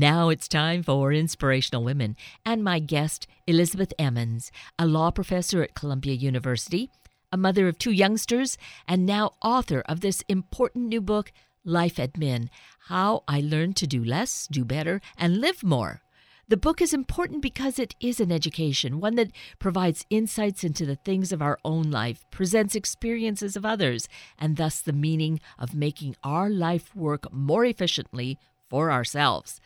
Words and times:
Now 0.00 0.28
it's 0.28 0.46
time 0.46 0.84
for 0.84 1.12
Inspirational 1.12 1.82
Women, 1.82 2.14
and 2.46 2.62
my 2.62 2.78
guest, 2.78 3.26
Elizabeth 3.48 3.92
Emens, 3.98 4.52
a 4.78 4.86
law 4.86 5.10
professor 5.10 5.60
at 5.60 5.74
Columbia 5.74 6.14
University, 6.14 6.88
a 7.32 7.36
mother 7.36 7.66
of 7.66 7.78
two 7.78 7.90
youngsters, 7.90 8.56
and 8.86 9.04
now 9.04 9.32
author 9.42 9.80
of 9.88 10.00
this 10.00 10.22
important 10.28 10.86
new 10.86 11.00
book, 11.00 11.32
Life 11.64 11.96
Admin 11.96 12.48
How 12.86 13.24
I 13.26 13.40
Learned 13.40 13.74
to 13.78 13.88
Do 13.88 14.04
Less, 14.04 14.46
Do 14.48 14.64
Better, 14.64 15.00
and 15.16 15.40
Live 15.40 15.64
More. 15.64 16.00
The 16.46 16.56
book 16.56 16.80
is 16.80 16.94
important 16.94 17.42
because 17.42 17.80
it 17.80 17.96
is 17.98 18.20
an 18.20 18.30
education, 18.30 19.00
one 19.00 19.16
that 19.16 19.32
provides 19.58 20.06
insights 20.10 20.62
into 20.62 20.86
the 20.86 20.94
things 20.94 21.32
of 21.32 21.42
our 21.42 21.58
own 21.64 21.90
life, 21.90 22.24
presents 22.30 22.76
experiences 22.76 23.56
of 23.56 23.64
others, 23.64 24.08
and 24.38 24.58
thus 24.58 24.80
the 24.80 24.92
meaning 24.92 25.40
of 25.58 25.74
making 25.74 26.14
our 26.22 26.48
life 26.48 26.94
work 26.94 27.32
more 27.32 27.64
efficiently 27.64 28.38
for 28.70 28.92
ourselves. 28.92 29.60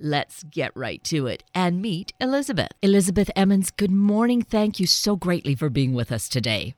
Let's 0.00 0.44
get 0.44 0.76
right 0.76 1.02
to 1.04 1.26
it 1.26 1.42
and 1.54 1.82
meet 1.82 2.12
Elizabeth. 2.20 2.68
Elizabeth 2.82 3.30
Emens, 3.34 3.70
good 3.70 3.90
morning. 3.90 4.42
Thank 4.42 4.78
you 4.78 4.86
so 4.86 5.16
greatly 5.16 5.54
for 5.54 5.68
being 5.68 5.92
with 5.92 6.12
us 6.12 6.28
today. 6.28 6.74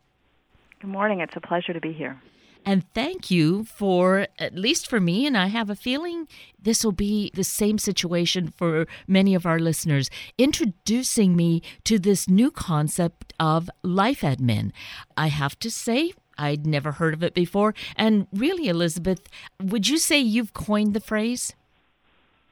Good 0.80 0.90
morning. 0.90 1.20
It's 1.20 1.36
a 1.36 1.40
pleasure 1.40 1.72
to 1.72 1.80
be 1.80 1.92
here. 1.92 2.20
And 2.64 2.84
thank 2.92 3.30
you 3.30 3.64
for, 3.64 4.26
at 4.38 4.54
least 4.54 4.88
for 4.88 5.00
me, 5.00 5.26
and 5.26 5.36
I 5.36 5.46
have 5.46 5.70
a 5.70 5.76
feeling 5.76 6.28
this 6.60 6.84
will 6.84 6.92
be 6.92 7.30
the 7.34 7.45
same 7.45 7.78
situation 7.78 8.52
for 8.54 8.86
many 9.06 9.34
of 9.34 9.46
our 9.46 9.59
listeners, 9.59 10.10
introducing 10.37 11.37
me 11.37 11.62
to 11.84 11.98
this 11.98 12.28
new 12.28 12.50
concept 12.50 13.32
of 13.40 13.70
life 13.82 14.20
admin. 14.20 14.73
I 15.16 15.28
have 15.28 15.59
to 15.60 15.70
say, 15.70 16.12
I'd 16.37 16.66
never 16.66 16.92
heard 16.92 17.14
of 17.14 17.23
it 17.23 17.34
before. 17.34 17.74
And 17.96 18.26
really, 18.32 18.68
Elizabeth, 18.68 19.26
would 19.62 19.88
you 19.88 19.98
say 19.98 20.18
you've 20.18 20.52
coined 20.54 20.95
the 20.95 21.00
phrase? 21.00 21.54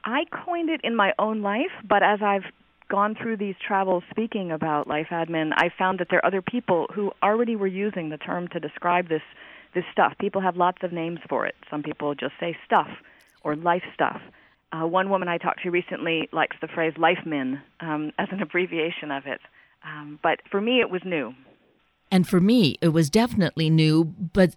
I 0.09 0.25
coined 0.45 0.71
it 0.71 0.81
in 0.83 0.97
my 0.97 1.13
own 1.19 1.43
life, 1.43 1.71
but 1.87 2.03
as 2.03 2.21
I've 2.23 2.45
gone 2.89 3.15
through 3.15 3.37
these 3.37 3.57
travels 3.65 4.03
speaking 4.11 4.51
about 4.51 4.89
life 4.89 5.09
admin, 5.11 5.53
I 5.55 5.71
found 5.79 6.01
that 6.01 6.07
there 6.09 6.19
are 6.21 6.27
other 6.27 6.41
people 6.41 6.87
who 6.95 7.13
already 7.23 7.57
were 7.57 7.67
using 7.67 8.09
the 8.09 8.17
term 8.17 8.49
to 8.49 8.61
describe 8.61 9.09
this 9.09 9.23
this 9.75 9.85
stuff. 9.93 10.15
People 10.19 10.41
have 10.41 10.57
lots 10.57 10.79
of 10.83 10.93
names 10.93 11.19
for 11.29 11.45
it. 11.45 11.55
Some 11.71 11.83
people 11.83 12.15
just 12.15 12.33
say 12.41 12.57
stuff 12.65 12.89
or 13.45 13.55
life 13.55 13.83
stuff. 13.93 14.19
Uh, 14.73 14.87
one 14.87 15.11
woman 15.11 15.29
I 15.29 15.37
talked 15.37 15.63
to 15.65 15.71
recently 15.71 16.27
likes 16.33 16.57
the 16.63 16.69
phrase 16.69 16.95
life 16.97 17.27
min 17.27 17.61
um, 17.81 18.13
as 18.19 18.29
an 18.31 18.41
abbreviation 18.41 19.11
of 19.11 19.27
it. 19.27 19.41
Um, 19.85 20.19
but 20.23 20.41
for 20.51 20.63
me, 20.63 20.81
it 20.81 20.89
was 20.89 21.03
new. 21.05 21.35
And 22.11 22.27
for 22.27 22.41
me, 22.41 22.79
it 22.81 22.89
was 22.89 23.11
definitely 23.11 23.69
new, 23.69 24.05
but 24.05 24.57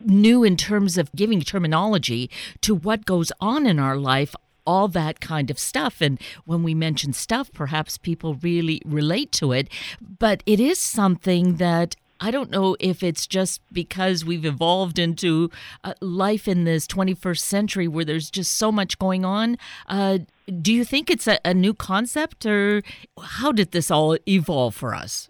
new 0.00 0.42
in 0.42 0.56
terms 0.56 0.96
of 0.96 1.12
giving 1.12 1.42
terminology 1.42 2.30
to 2.62 2.74
what 2.74 3.04
goes 3.04 3.30
on 3.40 3.66
in 3.66 3.78
our 3.78 3.96
life 3.98 4.34
all 4.66 4.88
that 4.88 5.20
kind 5.20 5.50
of 5.50 5.58
stuff. 5.58 6.00
And 6.00 6.20
when 6.44 6.62
we 6.62 6.74
mention 6.74 7.12
stuff, 7.12 7.52
perhaps 7.52 7.98
people 7.98 8.34
really 8.34 8.82
relate 8.84 9.32
to 9.32 9.52
it. 9.52 9.68
But 10.00 10.42
it 10.46 10.60
is 10.60 10.78
something 10.78 11.56
that 11.56 11.96
I 12.18 12.30
don't 12.30 12.50
know 12.50 12.76
if 12.80 13.02
it's 13.02 13.26
just 13.26 13.60
because 13.72 14.24
we've 14.24 14.44
evolved 14.44 14.98
into 14.98 15.50
uh, 15.84 15.94
life 16.00 16.48
in 16.48 16.64
this 16.64 16.86
21st 16.86 17.40
century 17.40 17.88
where 17.88 18.04
there's 18.04 18.30
just 18.30 18.56
so 18.56 18.72
much 18.72 18.98
going 18.98 19.24
on. 19.24 19.58
Uh, 19.86 20.18
do 20.62 20.72
you 20.72 20.84
think 20.84 21.10
it's 21.10 21.26
a, 21.26 21.38
a, 21.44 21.52
new 21.52 21.74
concept, 21.74 22.46
or 22.46 22.82
how 23.20 23.52
did 23.52 23.72
this 23.72 23.90
all 23.90 24.16
evolve 24.26 24.74
for 24.74 24.94
us? 24.94 25.28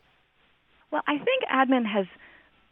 Well, 0.93 1.03
I 1.09 1.19
think 1.19 1.43
admin 1.53 1.87
has 1.87 2.07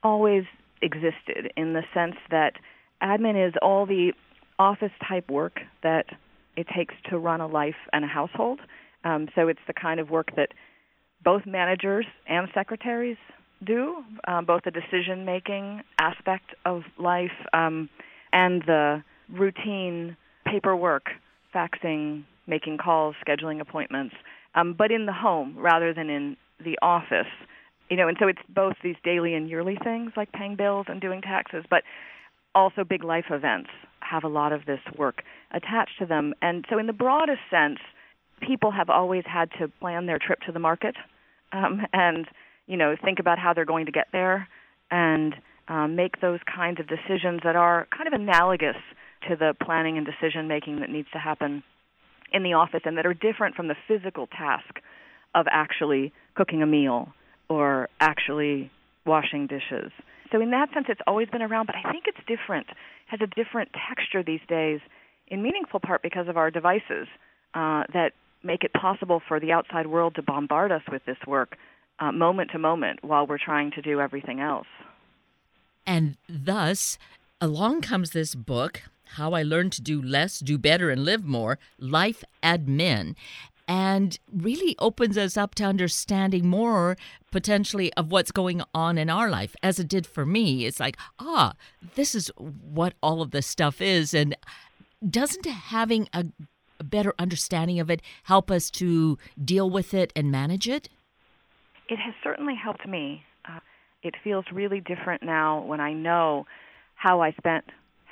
always 0.02 0.44
existed 0.80 1.52
in 1.56 1.72
the 1.72 1.82
sense 1.92 2.16
that 2.30 2.54
admin 3.02 3.48
is 3.48 3.54
all 3.62 3.86
the 3.86 4.12
office 4.58 4.92
type 5.06 5.28
work 5.30 5.60
that 5.82 6.06
it 6.56 6.66
takes 6.76 6.94
to 7.10 7.18
run 7.18 7.40
a 7.40 7.46
life 7.46 7.74
and 7.92 8.04
a 8.04 8.08
household. 8.08 8.60
Um, 9.04 9.28
so 9.34 9.48
it's 9.48 9.60
the 9.66 9.74
kind 9.74 10.00
of 10.00 10.10
work 10.10 10.28
that 10.36 10.48
both 11.22 11.42
managers 11.46 12.06
and 12.28 12.48
secretaries 12.54 13.16
do, 13.64 14.02
um, 14.28 14.44
both 14.44 14.62
the 14.64 14.70
decision 14.70 15.24
making 15.24 15.82
aspect 15.98 16.54
of 16.64 16.82
life 16.98 17.30
um, 17.52 17.88
and 18.32 18.62
the 18.66 19.02
routine 19.32 20.16
paperwork, 20.44 21.06
faxing, 21.54 22.24
making 22.46 22.78
calls, 22.78 23.14
scheduling 23.26 23.60
appointments, 23.60 24.14
um, 24.54 24.74
but 24.76 24.90
in 24.90 25.06
the 25.06 25.12
home 25.12 25.56
rather 25.58 25.94
than 25.94 26.10
in 26.10 26.36
the 26.62 26.78
office. 26.82 27.30
You 27.90 27.96
know, 27.96 28.08
and 28.08 28.16
so 28.20 28.28
it's 28.28 28.40
both 28.48 28.74
these 28.82 28.96
daily 29.04 29.34
and 29.34 29.48
yearly 29.48 29.78
things 29.82 30.12
like 30.16 30.32
paying 30.32 30.56
bills 30.56 30.86
and 30.88 31.00
doing 31.00 31.20
taxes, 31.20 31.64
but 31.68 31.82
also 32.54 32.84
big 32.84 33.04
life 33.04 33.26
events 33.30 33.70
have 34.00 34.24
a 34.24 34.28
lot 34.28 34.52
of 34.52 34.66
this 34.66 34.80
work 34.96 35.22
attached 35.52 35.98
to 35.98 36.06
them. 36.06 36.34
And 36.42 36.64
so, 36.70 36.78
in 36.78 36.86
the 36.86 36.92
broadest 36.92 37.40
sense, 37.50 37.78
people 38.40 38.70
have 38.70 38.90
always 38.90 39.24
had 39.26 39.50
to 39.58 39.68
plan 39.80 40.06
their 40.06 40.18
trip 40.18 40.40
to 40.46 40.52
the 40.52 40.58
market 40.58 40.94
um, 41.52 41.82
and 41.92 42.26
you 42.66 42.76
know, 42.76 42.96
think 43.02 43.18
about 43.18 43.38
how 43.38 43.52
they're 43.52 43.64
going 43.64 43.86
to 43.86 43.92
get 43.92 44.08
there 44.12 44.48
and 44.90 45.34
um, 45.68 45.96
make 45.96 46.20
those 46.20 46.40
kinds 46.54 46.80
of 46.80 46.86
decisions 46.86 47.40
that 47.44 47.56
are 47.56 47.86
kind 47.96 48.06
of 48.06 48.18
analogous 48.18 48.76
to 49.28 49.36
the 49.36 49.54
planning 49.64 49.98
and 49.98 50.06
decision 50.06 50.48
making 50.48 50.80
that 50.80 50.90
needs 50.90 51.08
to 51.12 51.18
happen 51.18 51.62
in 52.32 52.42
the 52.42 52.52
office 52.52 52.80
and 52.84 52.98
that 52.98 53.06
are 53.06 53.14
different 53.14 53.54
from 53.54 53.68
the 53.68 53.76
physical 53.88 54.26
task 54.26 54.80
of 55.34 55.46
actually 55.50 56.12
cooking 56.34 56.62
a 56.62 56.66
meal 56.66 57.08
or 57.48 57.88
actually 58.00 58.70
washing 59.06 59.46
dishes. 59.46 59.92
So 60.32 60.40
in 60.40 60.50
that 60.50 60.72
sense, 60.72 60.86
it's 60.88 61.00
always 61.06 61.28
been 61.28 61.42
around, 61.42 61.66
but 61.66 61.76
I 61.76 61.92
think 61.92 62.04
it's 62.06 62.18
different, 62.26 62.66
has 63.06 63.20
a 63.22 63.26
different 63.26 63.70
texture 63.88 64.22
these 64.22 64.40
days, 64.48 64.80
in 65.28 65.42
meaningful 65.42 65.80
part 65.80 66.02
because 66.02 66.28
of 66.28 66.36
our 66.36 66.50
devices 66.50 67.06
uh, 67.54 67.84
that 67.92 68.12
make 68.42 68.62
it 68.62 68.72
possible 68.72 69.22
for 69.26 69.40
the 69.40 69.52
outside 69.52 69.86
world 69.86 70.14
to 70.16 70.22
bombard 70.22 70.70
us 70.70 70.82
with 70.90 71.04
this 71.06 71.16
work 71.26 71.56
uh, 71.98 72.12
moment 72.12 72.50
to 72.52 72.58
moment 72.58 73.02
while 73.02 73.26
we're 73.26 73.38
trying 73.38 73.70
to 73.72 73.82
do 73.82 74.00
everything 74.00 74.40
else. 74.40 74.66
And 75.86 76.16
thus, 76.28 76.98
along 77.40 77.82
comes 77.82 78.10
this 78.10 78.34
book, 78.34 78.82
How 79.16 79.32
I 79.32 79.42
Learned 79.42 79.72
to 79.72 79.82
Do 79.82 80.00
Less, 80.02 80.40
Do 80.40 80.58
Better, 80.58 80.90
and 80.90 81.04
Live 81.04 81.24
More 81.24 81.58
Life 81.78 82.24
Admin. 82.42 83.14
And 83.66 84.18
really 84.30 84.76
opens 84.78 85.16
us 85.16 85.36
up 85.36 85.54
to 85.54 85.64
understanding 85.64 86.46
more 86.46 86.96
potentially 87.30 87.92
of 87.94 88.12
what's 88.12 88.30
going 88.30 88.62
on 88.74 88.98
in 88.98 89.08
our 89.08 89.30
life, 89.30 89.56
as 89.62 89.78
it 89.78 89.88
did 89.88 90.06
for 90.06 90.26
me. 90.26 90.66
It's 90.66 90.80
like, 90.80 90.98
ah, 91.18 91.54
this 91.94 92.14
is 92.14 92.30
what 92.36 92.94
all 93.02 93.22
of 93.22 93.30
this 93.30 93.46
stuff 93.46 93.80
is. 93.80 94.12
And 94.12 94.36
doesn't 95.08 95.46
having 95.46 96.08
a, 96.12 96.26
better 96.82 97.14
understanding 97.18 97.80
of 97.80 97.88
it 97.88 98.02
help 98.24 98.50
us 98.50 98.68
to 98.68 99.16
deal 99.42 99.70
with 99.70 99.94
it 99.94 100.12
and 100.14 100.30
manage 100.30 100.68
it? 100.68 100.90
it 101.88 101.98
has 101.98 102.14
certainly 102.22 102.54
helped 102.54 102.86
me. 102.86 103.22
Uh, 103.48 103.60
it 104.02 104.14
feels 104.22 104.44
really 104.52 104.80
different 104.80 105.22
now 105.22 105.62
when 105.62 105.80
I 105.80 105.92
know 105.92 106.46
how 106.94 107.20
I 107.20 107.32
spent 107.32 107.64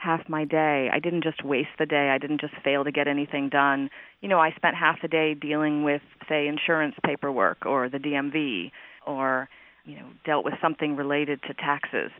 half 0.02 0.28
my 0.28 0.44
day. 0.44 0.88
I 0.92 0.98
didn't 0.98 1.22
just 1.22 1.44
waste 1.44 1.70
the 1.78 1.86
day. 1.86 2.10
I 2.10 2.18
didn't 2.18 2.40
just 2.40 2.54
fail 2.64 2.84
to 2.84 2.92
get 2.92 3.06
anything 3.06 3.48
done. 3.48 3.90
You 4.20 4.28
know, 4.28 4.40
I 4.40 4.52
spent 4.52 4.76
half 4.76 5.00
the 5.00 5.08
day 5.08 5.34
dealing 5.34 5.84
with, 5.84 6.02
say, 6.28 6.48
insurance 6.48 6.94
paperwork 7.04 7.64
or 7.64 7.88
the 7.88 7.98
DMV 7.98 8.70
or, 9.06 9.48
you 9.84 9.96
know, 9.96 10.06
dealt 10.24 10.44
with 10.44 10.54
something 10.60 10.96
related 10.96 11.40
to 11.46 11.54
taxes. 11.54 12.10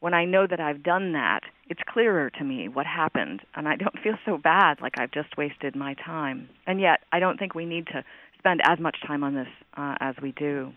When 0.00 0.14
I 0.14 0.24
know 0.24 0.46
that 0.46 0.60
I've 0.60 0.82
done 0.82 1.12
that, 1.12 1.40
it's 1.68 1.80
clearer 1.88 2.30
to 2.30 2.44
me 2.44 2.68
what 2.68 2.86
happened, 2.86 3.42
and 3.56 3.68
I 3.68 3.76
don't 3.76 3.98
feel 4.02 4.14
so 4.24 4.38
bad 4.38 4.80
like 4.80 4.98
I've 4.98 5.10
just 5.10 5.36
wasted 5.36 5.74
my 5.74 5.94
time. 5.94 6.48
And 6.66 6.80
yet, 6.80 7.00
I 7.12 7.18
don't 7.18 7.38
think 7.38 7.54
we 7.54 7.66
need 7.66 7.86
to 7.88 8.04
spend 8.38 8.60
as 8.64 8.78
much 8.78 8.96
time 9.06 9.24
on 9.24 9.34
this 9.34 9.48
uh, 9.76 9.94
as 10.00 10.14
we 10.22 10.32
do 10.32 10.72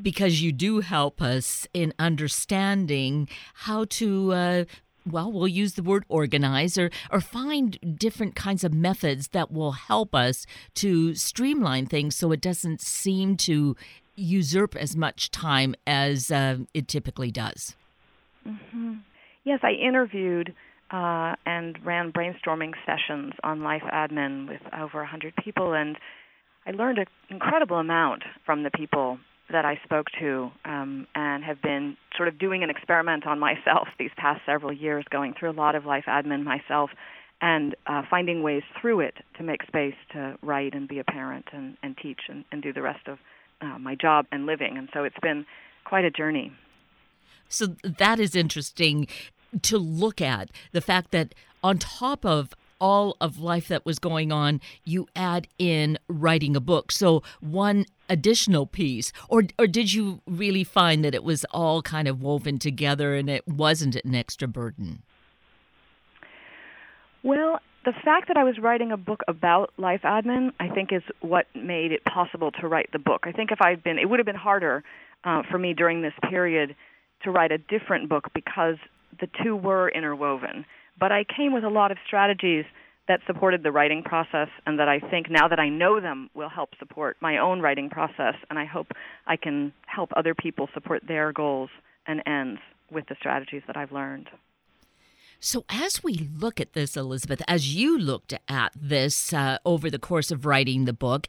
because 0.00 0.40
you 0.40 0.52
do 0.52 0.80
help 0.80 1.20
us 1.20 1.66
in 1.74 1.92
understanding 1.98 3.28
how 3.54 3.84
to 3.84 4.32
uh, 4.32 4.64
well, 5.10 5.30
we'll 5.30 5.48
use 5.48 5.74
the 5.74 5.82
word 5.82 6.04
organize 6.08 6.78
or, 6.78 6.90
or 7.10 7.20
find 7.20 7.78
different 7.98 8.34
kinds 8.34 8.64
of 8.64 8.72
methods 8.72 9.28
that 9.28 9.52
will 9.52 9.72
help 9.72 10.14
us 10.14 10.46
to 10.74 11.14
streamline 11.14 11.86
things 11.86 12.16
so 12.16 12.32
it 12.32 12.40
doesn't 12.40 12.80
seem 12.80 13.36
to 13.36 13.76
usurp 14.16 14.76
as 14.76 14.96
much 14.96 15.30
time 15.30 15.74
as 15.86 16.30
uh, 16.30 16.58
it 16.74 16.88
typically 16.88 17.30
does. 17.30 17.76
Mm-hmm. 18.46 18.94
Yes, 19.44 19.60
I 19.62 19.72
interviewed 19.72 20.54
uh, 20.90 21.34
and 21.46 21.78
ran 21.84 22.12
brainstorming 22.12 22.72
sessions 22.84 23.32
on 23.42 23.62
life 23.62 23.82
admin 23.92 24.48
with 24.48 24.60
over 24.72 24.98
100 24.98 25.34
people, 25.42 25.72
and 25.72 25.96
I 26.66 26.72
learned 26.72 26.98
an 26.98 27.06
incredible 27.30 27.78
amount 27.78 28.22
from 28.44 28.62
the 28.62 28.70
people 28.70 29.18
that 29.52 29.64
I 29.64 29.80
spoke 29.84 30.06
to 30.20 30.50
um, 30.64 31.06
and 31.14 31.44
have 31.44 31.60
been 31.62 31.96
sort 32.16 32.28
of 32.28 32.38
doing 32.38 32.62
an 32.62 32.70
experiment 32.70 33.26
on 33.26 33.38
myself 33.38 33.88
these 33.98 34.10
past 34.16 34.40
several 34.46 34.72
years, 34.72 35.04
going 35.10 35.34
through 35.38 35.50
a 35.50 35.52
lot 35.52 35.74
of 35.74 35.84
life 35.84 36.04
admin 36.06 36.44
myself 36.44 36.90
and 37.42 37.74
uh, 37.86 38.02
finding 38.10 38.42
ways 38.42 38.62
through 38.80 39.00
it 39.00 39.14
to 39.36 39.42
make 39.42 39.62
space 39.66 39.94
to 40.12 40.36
write 40.42 40.74
and 40.74 40.88
be 40.88 40.98
a 40.98 41.04
parent 41.04 41.46
and, 41.52 41.76
and 41.82 41.96
teach 41.96 42.20
and, 42.28 42.44
and 42.52 42.62
do 42.62 42.72
the 42.72 42.82
rest 42.82 43.08
of 43.08 43.18
uh, 43.62 43.78
my 43.78 43.94
job 43.94 44.26
and 44.30 44.46
living. 44.46 44.76
And 44.76 44.88
so 44.92 45.04
it's 45.04 45.18
been 45.22 45.46
quite 45.84 46.04
a 46.04 46.10
journey. 46.10 46.52
So 47.48 47.68
that 47.82 48.20
is 48.20 48.36
interesting 48.36 49.08
to 49.62 49.78
look 49.78 50.20
at 50.20 50.50
the 50.72 50.80
fact 50.80 51.10
that 51.12 51.34
on 51.62 51.78
top 51.78 52.24
of 52.24 52.54
all 52.80 53.16
of 53.20 53.38
life 53.38 53.68
that 53.68 53.84
was 53.84 53.98
going 53.98 54.32
on, 54.32 54.60
you 54.84 55.06
add 55.14 55.46
in 55.58 55.98
writing 56.08 56.56
a 56.56 56.60
book. 56.60 56.90
So 56.90 57.22
one 57.40 57.84
additional 58.10 58.66
piece, 58.66 59.12
or 59.30 59.44
or 59.58 59.66
did 59.66 59.94
you 59.94 60.20
really 60.26 60.64
find 60.64 61.02
that 61.04 61.14
it 61.14 61.24
was 61.24 61.46
all 61.52 61.80
kind 61.80 62.08
of 62.08 62.20
woven 62.20 62.58
together 62.58 63.14
and 63.14 63.30
it 63.30 63.48
wasn't 63.48 63.96
an 63.96 64.14
extra 64.14 64.46
burden? 64.46 65.02
Well, 67.22 67.60
the 67.84 67.92
fact 68.04 68.28
that 68.28 68.36
I 68.36 68.44
was 68.44 68.58
writing 68.58 68.92
a 68.92 68.96
book 68.96 69.20
about 69.28 69.72
life 69.78 70.02
admin, 70.04 70.52
I 70.60 70.68
think, 70.68 70.92
is 70.92 71.02
what 71.20 71.46
made 71.54 71.92
it 71.92 72.04
possible 72.04 72.50
to 72.60 72.68
write 72.68 72.90
the 72.92 72.98
book. 72.98 73.22
I 73.24 73.32
think 73.32 73.52
if 73.52 73.60
I'd 73.62 73.82
been, 73.82 73.98
it 73.98 74.08
would 74.08 74.18
have 74.18 74.26
been 74.26 74.34
harder 74.34 74.84
uh, 75.24 75.42
for 75.50 75.58
me 75.58 75.72
during 75.72 76.02
this 76.02 76.12
period 76.28 76.76
to 77.22 77.30
write 77.30 77.52
a 77.52 77.58
different 77.58 78.08
book 78.08 78.28
because 78.34 78.76
the 79.20 79.28
two 79.42 79.56
were 79.56 79.88
interwoven. 79.88 80.64
But 80.98 81.12
I 81.12 81.24
came 81.24 81.52
with 81.52 81.64
a 81.64 81.68
lot 81.68 81.90
of 81.90 81.98
strategies 82.06 82.64
that 83.10 83.18
supported 83.26 83.64
the 83.64 83.72
writing 83.72 84.04
process 84.04 84.46
and 84.66 84.78
that 84.78 84.88
I 84.88 85.00
think 85.00 85.28
now 85.28 85.48
that 85.48 85.58
I 85.58 85.68
know 85.68 85.98
them 86.00 86.30
will 86.32 86.48
help 86.48 86.70
support 86.78 87.16
my 87.20 87.38
own 87.38 87.60
writing 87.60 87.90
process 87.90 88.36
and 88.48 88.56
I 88.56 88.64
hope 88.64 88.92
I 89.26 89.34
can 89.34 89.72
help 89.84 90.10
other 90.16 90.32
people 90.32 90.68
support 90.72 91.02
their 91.08 91.32
goals 91.32 91.70
and 92.06 92.22
ends 92.24 92.60
with 92.88 93.06
the 93.08 93.16
strategies 93.18 93.62
that 93.66 93.76
I've 93.76 93.90
learned. 93.90 94.28
So, 95.40 95.64
as 95.68 96.04
we 96.04 96.30
look 96.38 96.60
at 96.60 96.74
this, 96.74 96.96
Elizabeth, 96.96 97.42
as 97.48 97.74
you 97.74 97.98
looked 97.98 98.32
at 98.46 98.72
this 98.80 99.32
uh, 99.32 99.58
over 99.64 99.90
the 99.90 99.98
course 99.98 100.30
of 100.30 100.46
writing 100.46 100.84
the 100.84 100.92
book, 100.92 101.26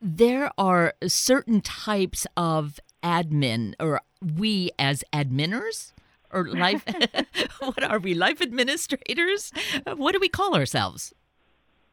there 0.00 0.50
are 0.56 0.94
certain 1.06 1.60
types 1.60 2.26
of 2.38 2.80
admin, 3.02 3.74
or 3.78 4.00
we 4.22 4.70
as 4.78 5.04
adminers, 5.12 5.92
or 6.32 6.48
life, 6.48 6.84
what 7.60 7.82
are 7.82 7.98
we, 7.98 8.14
life 8.14 8.40
administrators? 8.40 9.52
What 9.84 10.12
do 10.12 10.20
we 10.20 10.28
call 10.28 10.54
ourselves? 10.54 11.12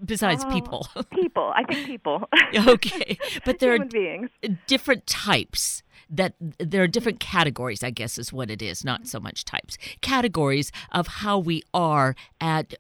Besides 0.03 0.45
oh, 0.47 0.51
people, 0.51 0.87
people. 1.13 1.51
I 1.53 1.63
think 1.63 1.85
people. 1.85 2.29
okay, 2.67 3.17
but 3.43 3.59
there 3.59 3.73
Human 3.73 3.87
are 3.87 3.91
beings. 3.91 4.29
different 4.65 5.05
types 5.07 5.83
that 6.09 6.35
there 6.57 6.81
are 6.81 6.87
different 6.87 7.19
categories, 7.19 7.83
I 7.83 7.91
guess 7.91 8.17
is 8.17 8.33
what 8.33 8.49
it 8.49 8.61
is, 8.61 8.83
not 8.83 9.07
so 9.07 9.19
much 9.19 9.45
types. 9.45 9.77
Categories 10.01 10.71
of 10.91 11.07
how 11.07 11.37
we 11.37 11.63
are 11.73 12.15
at 12.41 12.73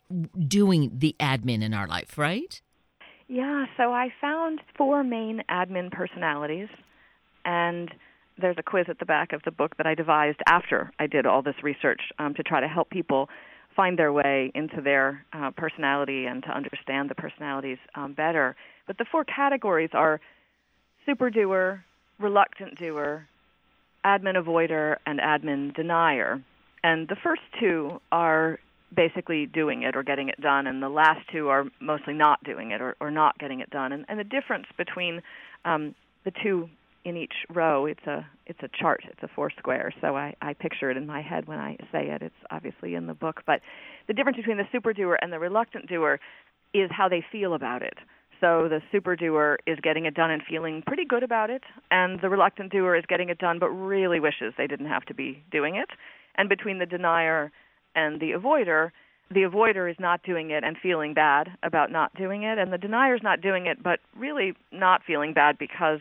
doing 0.47 0.91
the 0.97 1.15
admin 1.19 1.61
in 1.61 1.73
our 1.73 1.87
life, 1.87 2.17
right? 2.17 2.61
Yeah, 3.27 3.65
so 3.77 3.93
I 3.93 4.11
found 4.19 4.61
four 4.75 5.03
main 5.03 5.43
admin 5.49 5.91
personalities, 5.91 6.69
and 7.45 7.93
there's 8.39 8.57
a 8.57 8.63
quiz 8.63 8.85
at 8.89 8.99
the 8.99 9.05
back 9.05 9.33
of 9.33 9.41
the 9.43 9.51
book 9.51 9.77
that 9.77 9.85
I 9.85 9.95
devised 9.95 10.39
after 10.47 10.91
I 10.99 11.07
did 11.07 11.25
all 11.25 11.41
this 11.41 11.55
research 11.63 12.01
um, 12.19 12.33
to 12.35 12.43
try 12.43 12.59
to 12.59 12.67
help 12.67 12.89
people 12.89 13.29
find 13.75 13.97
their 13.97 14.11
way 14.11 14.51
into 14.55 14.81
their 14.81 15.25
uh, 15.33 15.51
personality 15.51 16.25
and 16.25 16.43
to 16.43 16.49
understand 16.49 17.09
the 17.09 17.15
personalities 17.15 17.77
um, 17.95 18.13
better. 18.13 18.55
But 18.87 18.97
the 18.97 19.05
four 19.11 19.23
categories 19.23 19.91
are 19.93 20.19
super 21.05 21.29
doer, 21.29 21.83
reluctant 22.19 22.77
doer, 22.77 23.27
admin 24.03 24.35
avoider, 24.35 24.97
and 25.05 25.19
admin 25.19 25.75
denier. 25.75 26.41
And 26.83 27.07
the 27.07 27.15
first 27.15 27.41
two 27.59 28.01
are 28.11 28.59
basically 28.95 29.45
doing 29.45 29.83
it 29.83 29.95
or 29.95 30.03
getting 30.03 30.29
it 30.29 30.41
done, 30.41 30.65
and 30.65 30.81
the 30.81 30.89
last 30.89 31.21
two 31.31 31.49
are 31.49 31.65
mostly 31.79 32.13
not 32.13 32.43
doing 32.43 32.71
it 32.71 32.81
or, 32.81 32.95
or 32.99 33.11
not 33.11 33.37
getting 33.37 33.59
it 33.59 33.69
done. 33.69 33.91
And, 33.91 34.05
and 34.09 34.19
the 34.19 34.23
difference 34.23 34.65
between 34.77 35.21
um, 35.65 35.93
the 36.25 36.31
two 36.43 36.69
in 37.05 37.15
each 37.15 37.33
row, 37.53 37.85
it's 37.85 38.05
a 38.05 38.25
it's 38.45 38.59
a 38.61 38.69
chart, 38.79 39.03
it's 39.07 39.23
a 39.23 39.29
four 39.33 39.51
square. 39.57 39.93
So 40.01 40.17
I, 40.17 40.35
I 40.41 40.53
picture 40.53 40.91
it 40.91 40.97
in 40.97 41.05
my 41.05 41.21
head 41.21 41.47
when 41.47 41.59
I 41.59 41.77
say 41.91 42.09
it. 42.09 42.21
It's 42.21 42.35
obviously 42.51 42.95
in 42.95 43.07
the 43.07 43.13
book, 43.13 43.41
but 43.45 43.61
the 44.07 44.13
difference 44.13 44.37
between 44.37 44.57
the 44.57 44.67
super 44.71 44.93
doer 44.93 45.17
and 45.21 45.31
the 45.31 45.39
reluctant 45.39 45.87
doer 45.87 46.19
is 46.73 46.89
how 46.91 47.07
they 47.09 47.23
feel 47.31 47.53
about 47.53 47.81
it. 47.81 47.95
So 48.41 48.67
the 48.69 48.81
super 48.91 49.15
doer 49.15 49.57
is 49.67 49.77
getting 49.81 50.05
it 50.05 50.13
done 50.13 50.31
and 50.31 50.41
feeling 50.49 50.81
pretty 50.85 51.05
good 51.05 51.23
about 51.23 51.49
it, 51.49 51.63
and 51.91 52.21
the 52.21 52.29
reluctant 52.29 52.71
doer 52.71 52.95
is 52.95 53.03
getting 53.07 53.29
it 53.29 53.37
done 53.37 53.59
but 53.59 53.69
really 53.69 54.19
wishes 54.19 54.53
they 54.57 54.67
didn't 54.67 54.87
have 54.87 55.05
to 55.05 55.13
be 55.13 55.43
doing 55.51 55.75
it. 55.75 55.89
And 56.35 56.47
between 56.47 56.79
the 56.79 56.85
denier 56.85 57.51
and 57.95 58.21
the 58.21 58.31
avoider, 58.31 58.91
the 59.29 59.41
avoider 59.41 59.89
is 59.89 59.97
not 59.99 60.23
doing 60.23 60.51
it 60.51 60.63
and 60.63 60.77
feeling 60.81 61.13
bad 61.13 61.49
about 61.63 61.91
not 61.91 62.15
doing 62.15 62.43
it, 62.43 62.57
and 62.57 62.71
the 62.71 62.77
denier 62.77 63.15
is 63.15 63.23
not 63.23 63.41
doing 63.41 63.65
it 63.67 63.83
but 63.83 63.99
really 64.17 64.53
not 64.71 65.01
feeling 65.05 65.33
bad 65.33 65.57
because 65.57 65.99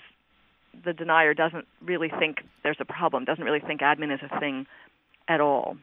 the 0.85 0.93
denier 0.93 1.35
doesn't 1.35 1.67
really 1.82 2.11
think 2.19 2.38
there's 2.62 2.76
a 2.81 2.85
problem, 2.85 3.25
doesn't 3.25 3.44
really 3.44 3.61
think 3.61 3.81
admin 3.81 4.12
is 4.12 4.20
a 4.29 4.41
thing 4.41 4.67
at 5.29 5.41
all. 5.41 5.76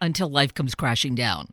Until 0.00 0.28
life 0.28 0.52
comes 0.52 0.74
crashing 0.74 1.14
down. 1.14 1.52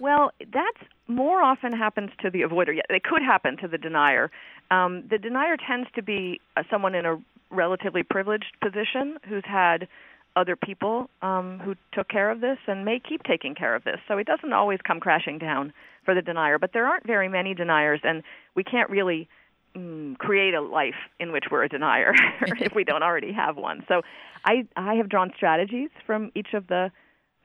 well, 0.00 0.30
that's 0.40 0.90
more 1.08 1.42
often 1.42 1.72
happens 1.72 2.10
to 2.22 2.30
the 2.30 2.42
avoider. 2.42 2.74
Yeah, 2.74 2.82
it 2.90 3.04
could 3.04 3.22
happen 3.22 3.56
to 3.58 3.68
the 3.68 3.78
denier. 3.78 4.30
Um, 4.70 5.04
the 5.08 5.18
denier 5.18 5.56
tends 5.56 5.88
to 5.94 6.02
be 6.02 6.40
uh, 6.56 6.62
someone 6.70 6.94
in 6.94 7.06
a 7.06 7.18
relatively 7.50 8.02
privileged 8.02 8.56
position 8.60 9.18
who's 9.28 9.44
had 9.46 9.88
other 10.34 10.56
people 10.56 11.08
um, 11.22 11.60
who 11.64 11.74
took 11.92 12.08
care 12.08 12.30
of 12.30 12.40
this 12.40 12.58
and 12.66 12.84
may 12.84 13.00
keep 13.00 13.22
taking 13.22 13.54
care 13.54 13.74
of 13.74 13.84
this. 13.84 13.98
So 14.06 14.18
it 14.18 14.26
doesn't 14.26 14.52
always 14.52 14.80
come 14.86 15.00
crashing 15.00 15.38
down 15.38 15.72
for 16.04 16.14
the 16.14 16.22
denier. 16.22 16.58
But 16.58 16.72
there 16.72 16.86
aren't 16.86 17.06
very 17.06 17.28
many 17.28 17.54
deniers, 17.54 18.00
and 18.04 18.22
we 18.54 18.62
can't 18.62 18.90
really 18.90 19.28
mm, 19.76 20.18
create 20.18 20.54
a 20.54 20.60
life 20.60 20.94
in 21.20 21.32
which 21.32 21.44
we're 21.50 21.64
a 21.64 21.68
denier 21.68 22.14
if 22.60 22.74
we 22.74 22.84
don't 22.84 23.02
already 23.02 23.32
have 23.32 23.56
one. 23.56 23.84
So 23.88 24.02
I, 24.44 24.66
I 24.76 24.94
have 24.94 25.08
drawn 25.08 25.32
strategies 25.36 25.90
from 26.06 26.30
each 26.34 26.54
of 26.54 26.66
the 26.68 26.90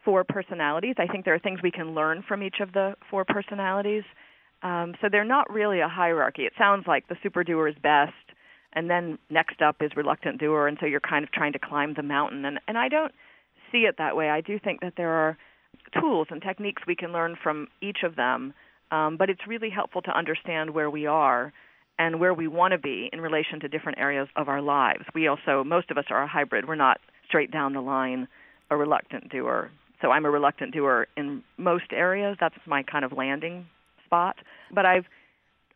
four 0.04 0.24
personalities. 0.24 0.96
I 0.98 1.08
think 1.08 1.26
there 1.26 1.34
are 1.34 1.40
things 1.40 1.60
we 1.62 1.72
can 1.72 1.94
learn 1.94 2.24
from 2.28 2.42
each 2.42 2.60
of 2.60 2.74
the 2.74 2.96
four 3.10 3.26
personalities. 3.26 4.04
Um, 4.64 4.96
so 5.02 5.10
they're 5.12 5.26
not 5.26 5.52
really 5.52 5.80
a 5.80 5.88
hierarchy. 5.88 6.44
It 6.44 6.54
sounds 6.58 6.86
like 6.88 7.08
the 7.08 7.18
super 7.24 7.44
doer 7.44 7.68
is 7.68 7.76
best, 7.82 8.14
and 8.74 8.90
then 8.90 9.18
next 9.30 9.62
up 9.62 9.78
is 9.82 9.92
reluctant 9.96 10.40
doer, 10.40 10.68
and 10.68 10.78
so 10.80 10.86
you're 10.86 11.00
kind 11.00 11.24
of 11.24 11.32
trying 11.32 11.54
to 11.54 11.60
climb 11.60 11.94
the 11.96 12.04
mountain. 12.04 12.46
And, 12.46 12.60
and 12.68 12.78
I 12.78 12.88
don't 12.88 13.14
see 13.72 13.80
it 13.80 13.96
that 13.98 14.16
way. 14.16 14.30
I 14.30 14.42
do 14.42 14.60
think 14.60 14.82
that 14.82 14.94
there 14.98 15.12
are 15.12 15.38
tools 16.00 16.28
and 16.30 16.42
techniques 16.42 16.84
we 16.86 16.96
can 16.96 17.12
learn 17.12 17.36
from 17.42 17.68
each 17.82 18.00
of 18.04 18.16
them, 18.16 18.54
um, 18.92 19.18
but 19.18 19.30
it's 19.30 19.48
really 19.48 19.70
helpful 19.70 20.02
to 20.04 20.16
understand 20.16 20.72
where 20.72 20.90
we 20.90 21.06
are 21.06 21.54
and 22.02 22.20
where 22.20 22.34
we 22.34 22.48
want 22.48 22.72
to 22.72 22.80
be 22.80 23.12
in 23.14 23.22
relation 23.22 23.60
to 23.60 23.68
different 23.68 24.00
areas 24.00 24.28
of 24.36 24.50
our 24.50 24.60
lives. 24.60 25.04
We 25.14 25.28
also, 25.28 25.64
most 25.64 25.92
of 25.92 26.00
us 26.00 26.06
are 26.10 26.24
a 26.24 26.28
hybrid. 26.28 26.68
We're 26.68 26.74
not 26.74 27.00
straight 27.28 27.52
down 27.52 27.74
the 27.74 27.82
line 27.82 28.28
a 28.72 28.76
reluctant 28.76 29.30
doer. 29.30 29.70
So 30.02 30.10
I'm 30.10 30.26
a 30.26 30.32
reluctant 30.32 30.74
doer 30.74 31.08
in 31.16 31.44
most 31.58 31.94
areas. 31.94 32.38
That's 32.40 32.56
my 32.66 32.82
kind 32.82 33.06
of 33.06 33.12
landing 33.12 33.68
spot. 34.04 34.38
But 34.74 34.88
I've 34.88 35.06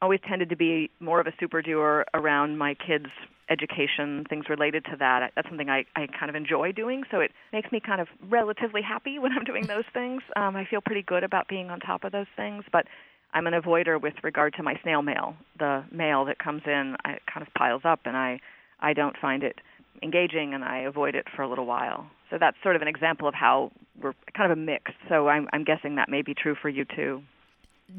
always 0.01 0.19
tended 0.27 0.49
to 0.49 0.55
be 0.55 0.89
more 0.99 1.19
of 1.19 1.27
a 1.27 1.33
super 1.39 1.61
doer 1.61 2.05
around 2.15 2.57
my 2.57 2.73
kids' 2.73 3.11
education, 3.47 4.25
things 4.27 4.45
related 4.49 4.83
to 4.85 4.95
that. 4.97 5.31
That's 5.35 5.47
something 5.47 5.69
I, 5.69 5.85
I 5.95 6.07
kind 6.07 6.31
of 6.31 6.35
enjoy 6.35 6.71
doing, 6.71 7.03
so 7.11 7.19
it 7.19 7.31
makes 7.53 7.71
me 7.71 7.79
kind 7.79 8.01
of 8.01 8.07
relatively 8.27 8.81
happy 8.81 9.19
when 9.19 9.31
I'm 9.31 9.43
doing 9.43 9.67
those 9.67 9.85
things. 9.93 10.23
Um, 10.35 10.55
I 10.55 10.65
feel 10.65 10.81
pretty 10.81 11.03
good 11.03 11.23
about 11.23 11.47
being 11.47 11.69
on 11.69 11.79
top 11.79 12.03
of 12.03 12.11
those 12.11 12.25
things, 12.35 12.63
but 12.71 12.87
I'm 13.35 13.45
an 13.47 13.53
avoider 13.53 14.01
with 14.01 14.13
regard 14.23 14.53
to 14.55 14.63
my 14.63 14.79
snail 14.81 15.01
mail. 15.01 15.35
The 15.59 15.83
mail 15.91 16.25
that 16.25 16.39
comes 16.39 16.63
in, 16.65 16.95
it 17.05 17.21
kind 17.31 17.45
of 17.45 17.53
piles 17.53 17.81
up, 17.83 17.99
and 18.05 18.15
I 18.17 18.39
I 18.79 18.93
don't 18.93 19.17
find 19.17 19.43
it 19.43 19.59
engaging, 20.01 20.53
and 20.53 20.63
I 20.63 20.79
avoid 20.79 21.15
it 21.15 21.27
for 21.35 21.43
a 21.43 21.49
little 21.49 21.65
while. 21.65 22.07
So 22.29 22.37
that's 22.39 22.57
sort 22.63 22.75
of 22.75 22.81
an 22.81 22.87
example 22.87 23.27
of 23.27 23.33
how 23.33 23.71
we're 24.01 24.13
kind 24.35 24.51
of 24.51 24.57
a 24.57 24.61
mix. 24.61 24.91
So 25.09 25.27
I'm, 25.27 25.47
I'm 25.53 25.63
guessing 25.63 25.95
that 25.95 26.09
may 26.09 26.21
be 26.21 26.33
true 26.33 26.55
for 26.59 26.69
you 26.69 26.85
too. 26.85 27.21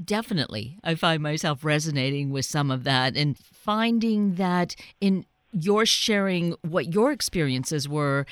Definitely. 0.04 0.78
I 0.82 0.94
find 0.94 1.22
myself 1.22 1.64
resonating 1.64 2.30
with 2.30 2.44
some 2.44 2.70
of 2.70 2.84
that 2.84 3.16
and 3.16 3.38
finding 3.38 4.34
that 4.34 4.74
in 5.00 5.24
your 5.52 5.86
sharing 5.86 6.54
what 6.62 6.92
your 6.92 7.12
experiences 7.12 7.88
were, 7.88 8.26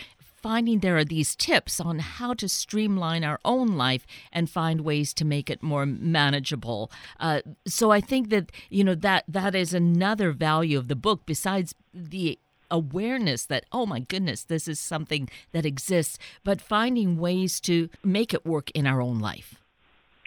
finding 0.44 0.80
there 0.80 0.98
are 0.98 1.06
these 1.06 1.34
tips 1.34 1.80
on 1.80 1.98
how 1.98 2.34
to 2.34 2.46
streamline 2.50 3.24
our 3.24 3.40
own 3.46 3.78
life 3.78 4.06
and 4.30 4.50
find 4.50 4.82
ways 4.82 5.14
to 5.14 5.24
make 5.24 5.48
it 5.48 5.62
more 5.62 5.86
manageable. 5.86 6.92
Uh, 7.18 7.40
so 7.66 7.90
I 7.90 8.02
think 8.02 8.28
that 8.28 8.52
you 8.68 8.84
know 8.84 8.94
that 8.94 9.24
that 9.26 9.54
is 9.54 9.72
another 9.72 10.32
value 10.32 10.76
of 10.76 10.88
the 10.88 10.96
book 11.06 11.22
besides 11.24 11.74
the 11.94 12.38
awareness 12.70 13.46
that, 13.46 13.64
oh 13.72 13.86
my 13.86 14.00
goodness, 14.00 14.44
this 14.44 14.68
is 14.68 14.78
something 14.78 15.30
that 15.52 15.64
exists, 15.64 16.18
but 16.44 16.60
finding 16.60 17.16
ways 17.16 17.58
to 17.60 17.88
make 18.02 18.34
it 18.34 18.44
work 18.44 18.70
in 18.72 18.86
our 18.86 19.00
own 19.00 19.20
life. 19.20 19.54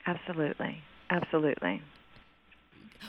Absolutely. 0.08 0.82
Absolutely. 1.12 1.84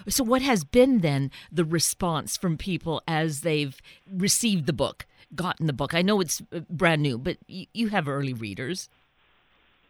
So, 0.09 0.25
what 0.25 0.43
has 0.43 0.63
been 0.63 1.01
then 1.01 1.31
the 1.51 1.65
response 1.65 2.37
from 2.37 2.59
people 2.59 3.01
as 3.09 3.41
they've 3.41 3.81
received 4.11 4.67
the 4.67 4.73
book, 4.75 5.07
gotten 5.35 5.67
the 5.67 5.73
book? 5.73 5.95
I 5.95 6.03
know 6.03 6.21
it's 6.21 6.43
uh, 6.53 6.61
brand 6.71 7.03
new, 7.03 7.19
but 7.19 7.37
you 7.47 7.89
have 7.89 8.09
early 8.09 8.33
readers. 8.33 8.89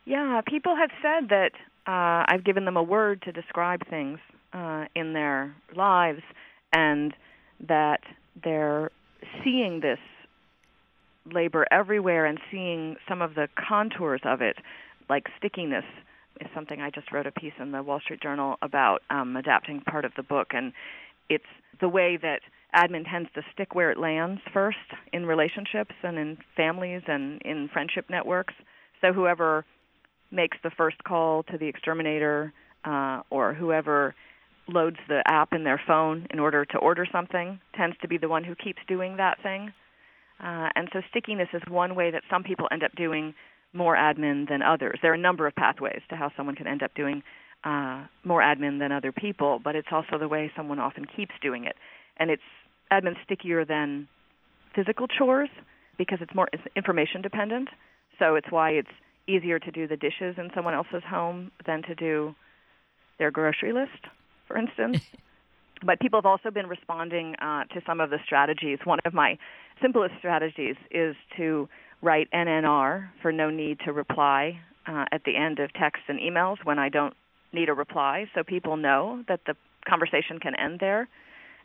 Yeah, 0.04 0.40
people 0.46 0.74
have 0.76 0.90
said 1.02 1.28
that 1.28 1.52
uh, 1.86 2.24
I've 2.28 2.44
given 2.44 2.64
them 2.64 2.76
a 2.76 2.82
word 2.82 3.22
to 3.22 3.32
describe 3.32 3.86
things 3.88 4.18
uh, 4.52 4.86
in 4.94 5.12
their 5.12 5.54
lives, 5.76 6.22
and 6.72 7.14
that 7.66 8.00
they're 8.42 8.90
seeing 9.44 9.80
this 9.80 9.98
labor 11.32 11.66
everywhere 11.70 12.24
and 12.24 12.38
seeing 12.50 12.96
some 13.08 13.20
of 13.20 13.34
the 13.34 13.48
contours 13.56 14.20
of 14.24 14.40
it, 14.40 14.56
like 15.10 15.26
stickiness, 15.36 15.84
is 16.40 16.46
something 16.54 16.80
I 16.80 16.90
just 16.90 17.12
wrote 17.12 17.26
a 17.26 17.32
piece 17.32 17.52
in 17.60 17.72
the 17.72 17.82
Wall 17.82 18.00
Street 18.00 18.22
Journal 18.22 18.56
about 18.62 19.02
um, 19.10 19.36
adapting 19.36 19.80
part 19.80 20.04
of 20.04 20.12
the 20.16 20.22
book, 20.22 20.48
and 20.52 20.72
it's 21.28 21.44
the 21.80 21.88
way 21.88 22.16
that 22.16 22.40
admin 22.74 23.10
tends 23.10 23.30
to 23.34 23.42
stick 23.52 23.74
where 23.74 23.90
it 23.90 23.98
lands 23.98 24.40
first 24.52 24.76
in 25.12 25.26
relationships 25.26 25.94
and 26.02 26.18
in 26.18 26.38
families 26.56 27.02
and 27.06 27.40
in 27.42 27.68
friendship 27.72 28.06
networks. 28.10 28.54
So 29.00 29.12
whoever 29.12 29.64
makes 30.30 30.58
the 30.62 30.70
first 30.70 31.02
call 31.04 31.42
to 31.44 31.58
the 31.58 31.66
exterminator 31.66 32.52
uh, 32.84 33.22
or 33.30 33.54
whoever 33.54 34.14
loads 34.68 34.98
the 35.08 35.22
app 35.26 35.52
in 35.52 35.64
their 35.64 35.80
phone 35.86 36.26
in 36.30 36.38
order 36.38 36.64
to 36.66 36.78
order 36.78 37.06
something 37.10 37.58
tends 37.74 37.96
to 38.02 38.08
be 38.08 38.18
the 38.18 38.28
one 38.28 38.44
who 38.44 38.54
keeps 38.54 38.80
doing 38.86 39.16
that 39.16 39.42
thing. 39.42 39.72
Uh, 40.40 40.68
and 40.76 40.88
so 40.92 41.00
stickiness 41.10 41.48
is 41.54 41.62
one 41.68 41.94
way 41.94 42.10
that 42.10 42.22
some 42.30 42.42
people 42.42 42.68
end 42.70 42.84
up 42.84 42.94
doing 42.94 43.34
more 43.72 43.96
admin 43.96 44.48
than 44.48 44.62
others. 44.62 44.98
There 45.02 45.10
are 45.10 45.14
a 45.14 45.18
number 45.18 45.46
of 45.46 45.54
pathways 45.54 46.02
to 46.10 46.16
how 46.16 46.30
someone 46.36 46.54
can 46.54 46.66
end 46.66 46.82
up 46.82 46.94
doing 46.94 47.22
uh, 47.64 48.04
more 48.24 48.40
admin 48.40 48.78
than 48.78 48.92
other 48.92 49.12
people, 49.12 49.60
but 49.62 49.74
it's 49.74 49.88
also 49.90 50.18
the 50.18 50.28
way 50.28 50.50
someone 50.56 50.78
often 50.78 51.04
keeps 51.04 51.34
doing 51.42 51.64
it. 51.64 51.76
And 52.18 52.30
it's 52.30 52.42
admin 52.92 53.14
stickier 53.24 53.64
than 53.64 54.08
physical 54.74 55.06
chores 55.06 55.50
because 55.96 56.18
it's 56.20 56.34
more 56.34 56.48
it's 56.52 56.62
information 56.76 57.22
dependent. 57.22 57.68
So 58.18 58.34
it's 58.34 58.50
why 58.50 58.70
it's 58.70 58.90
easier 59.26 59.58
to 59.58 59.70
do 59.70 59.86
the 59.86 59.96
dishes 59.96 60.36
in 60.38 60.50
someone 60.54 60.74
else's 60.74 61.02
home 61.06 61.50
than 61.66 61.82
to 61.82 61.94
do 61.94 62.34
their 63.18 63.30
grocery 63.30 63.72
list, 63.72 64.06
for 64.46 64.56
instance. 64.56 65.00
but 65.84 66.00
people 66.00 66.18
have 66.18 66.26
also 66.26 66.50
been 66.50 66.66
responding 66.66 67.34
uh, 67.36 67.64
to 67.64 67.80
some 67.86 68.00
of 68.00 68.10
the 68.10 68.18
strategies. 68.24 68.78
One 68.84 68.98
of 69.04 69.14
my 69.14 69.38
simplest 69.82 70.14
strategies 70.18 70.76
is 70.90 71.14
to 71.36 71.68
write 72.02 72.28
NNR 72.32 73.08
for 73.22 73.32
no 73.32 73.50
need 73.50 73.80
to 73.84 73.92
reply 73.92 74.60
uh, 74.86 75.04
at 75.12 75.24
the 75.24 75.36
end 75.36 75.58
of 75.58 75.72
texts 75.74 76.04
and 76.08 76.18
emails 76.18 76.56
when 76.64 76.78
I 76.78 76.88
don't 76.88 77.14
need 77.52 77.68
a 77.68 77.74
reply, 77.74 78.26
so 78.34 78.42
people 78.42 78.76
know 78.76 79.24
that 79.28 79.40
the 79.46 79.54
conversation 79.88 80.38
can 80.38 80.54
end 80.54 80.80
there. 80.80 81.08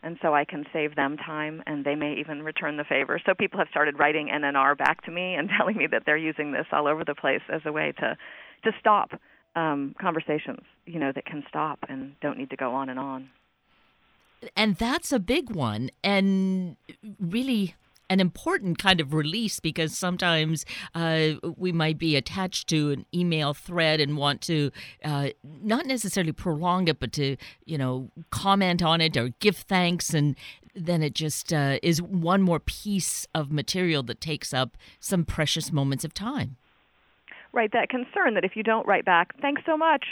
And 0.03 0.17
so 0.21 0.35
I 0.35 0.43
can 0.43 0.65
save 0.73 0.95
them 0.95 1.15
time, 1.15 1.63
and 1.65 1.85
they 1.85 1.95
may 1.95 2.15
even 2.19 2.43
return 2.43 2.75
the 2.75 2.83
favor. 2.83 3.21
So 3.25 3.33
people 3.33 3.57
have 3.59 3.69
started 3.69 3.97
writing 3.97 4.27
NNR 4.27 4.77
back 4.77 5.03
to 5.05 5.11
me 5.11 5.35
and 5.35 5.49
telling 5.57 5.77
me 5.77 5.87
that 5.87 6.03
they're 6.05 6.17
using 6.17 6.51
this 6.51 6.65
all 6.71 6.87
over 6.87 7.05
the 7.05 7.15
place 7.15 7.41
as 7.51 7.61
a 7.65 7.71
way 7.71 7.93
to 7.99 8.17
to 8.65 8.71
stop 8.79 9.11
um, 9.55 9.95
conversations, 9.99 10.61
you 10.85 10.99
know, 10.99 11.11
that 11.13 11.25
can 11.25 11.43
stop 11.49 11.79
and 11.89 12.19
don't 12.21 12.37
need 12.37 12.49
to 12.49 12.55
go 12.55 12.73
on 12.73 12.89
and 12.89 12.97
on. 12.97 13.29
And 14.55 14.75
that's 14.75 15.11
a 15.11 15.19
big 15.19 15.51
one, 15.51 15.89
and 16.03 16.75
really 17.19 17.75
an 18.13 18.19
important 18.19 18.77
kind 18.77 19.01
of 19.01 19.11
release 19.11 19.59
because 19.59 19.97
sometimes 19.97 20.65
uh, 20.93 21.31
we 21.57 21.71
might 21.71 21.97
be 21.97 22.15
attached 22.15 22.67
to 22.69 22.91
an 22.91 23.05
email 23.13 23.55
thread 23.55 23.99
and 23.99 24.17
want 24.17 24.39
to 24.41 24.69
uh, 25.03 25.29
not 25.43 25.87
necessarily 25.87 26.31
prolong 26.31 26.87
it, 26.87 26.99
but 26.99 27.11
to 27.11 27.35
you 27.65 27.77
know 27.77 28.11
comment 28.29 28.83
on 28.83 29.01
it 29.01 29.17
or 29.17 29.29
give 29.39 29.57
thanks, 29.57 30.13
and 30.13 30.35
then 30.75 31.01
it 31.01 31.15
just 31.15 31.51
uh, 31.51 31.79
is 31.81 32.01
one 32.01 32.43
more 32.43 32.59
piece 32.59 33.27
of 33.33 33.51
material 33.51 34.03
that 34.03 34.21
takes 34.21 34.53
up 34.53 34.77
some 34.99 35.25
precious 35.25 35.71
moments 35.71 36.05
of 36.05 36.13
time. 36.13 36.55
Right, 37.51 37.71
that 37.73 37.89
concern 37.89 38.35
that 38.35 38.45
if 38.45 38.55
you 38.55 38.63
don't 38.63 38.87
write 38.87 39.05
back, 39.05 39.39
thanks 39.41 39.63
so 39.65 39.75
much, 39.75 40.05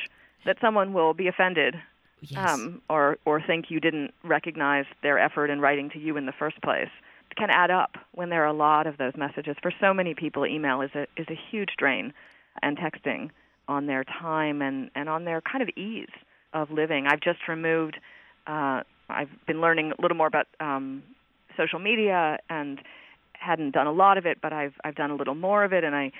that 0.45 0.57
someone 0.59 0.93
will 0.93 1.13
be 1.13 1.27
offended. 1.27 1.75
Yes. 2.21 2.51
Um, 2.51 2.81
or, 2.87 3.17
or 3.25 3.41
think 3.41 3.65
you 3.69 3.79
didn't 3.79 4.13
recognize 4.23 4.85
their 5.01 5.17
effort 5.17 5.49
in 5.49 5.59
writing 5.59 5.89
to 5.91 5.99
you 5.99 6.17
in 6.17 6.27
the 6.27 6.31
first 6.31 6.61
place 6.61 6.89
can 7.35 7.49
add 7.49 7.71
up 7.71 7.97
when 8.11 8.29
there 8.29 8.43
are 8.43 8.47
a 8.47 8.53
lot 8.53 8.87
of 8.87 8.97
those 8.97 9.13
messages. 9.15 9.55
For 9.61 9.71
so 9.79 9.93
many 9.93 10.13
people, 10.13 10.45
email 10.45 10.81
is 10.81 10.91
a 10.95 11.03
is 11.17 11.27
a 11.29 11.39
huge 11.49 11.71
drain, 11.77 12.13
and 12.61 12.77
texting 12.77 13.29
on 13.67 13.85
their 13.85 14.03
time 14.03 14.61
and 14.61 14.89
and 14.95 15.09
on 15.09 15.25
their 15.25 15.41
kind 15.41 15.61
of 15.61 15.69
ease 15.77 16.09
of 16.53 16.71
living. 16.71 17.07
I've 17.07 17.21
just 17.21 17.47
removed. 17.47 17.97
Uh, 18.47 18.81
I've 19.09 19.29
been 19.45 19.61
learning 19.61 19.93
a 19.97 20.01
little 20.01 20.17
more 20.17 20.27
about 20.27 20.47
um, 20.59 21.03
social 21.57 21.79
media 21.79 22.39
and 22.49 22.79
hadn't 23.33 23.71
done 23.71 23.87
a 23.87 23.91
lot 23.91 24.17
of 24.17 24.25
it, 24.25 24.39
but 24.41 24.53
I've 24.53 24.73
I've 24.83 24.95
done 24.95 25.11
a 25.11 25.15
little 25.15 25.35
more 25.35 25.63
of 25.63 25.73
it, 25.73 25.83
and 25.83 25.95
I. 25.95 26.11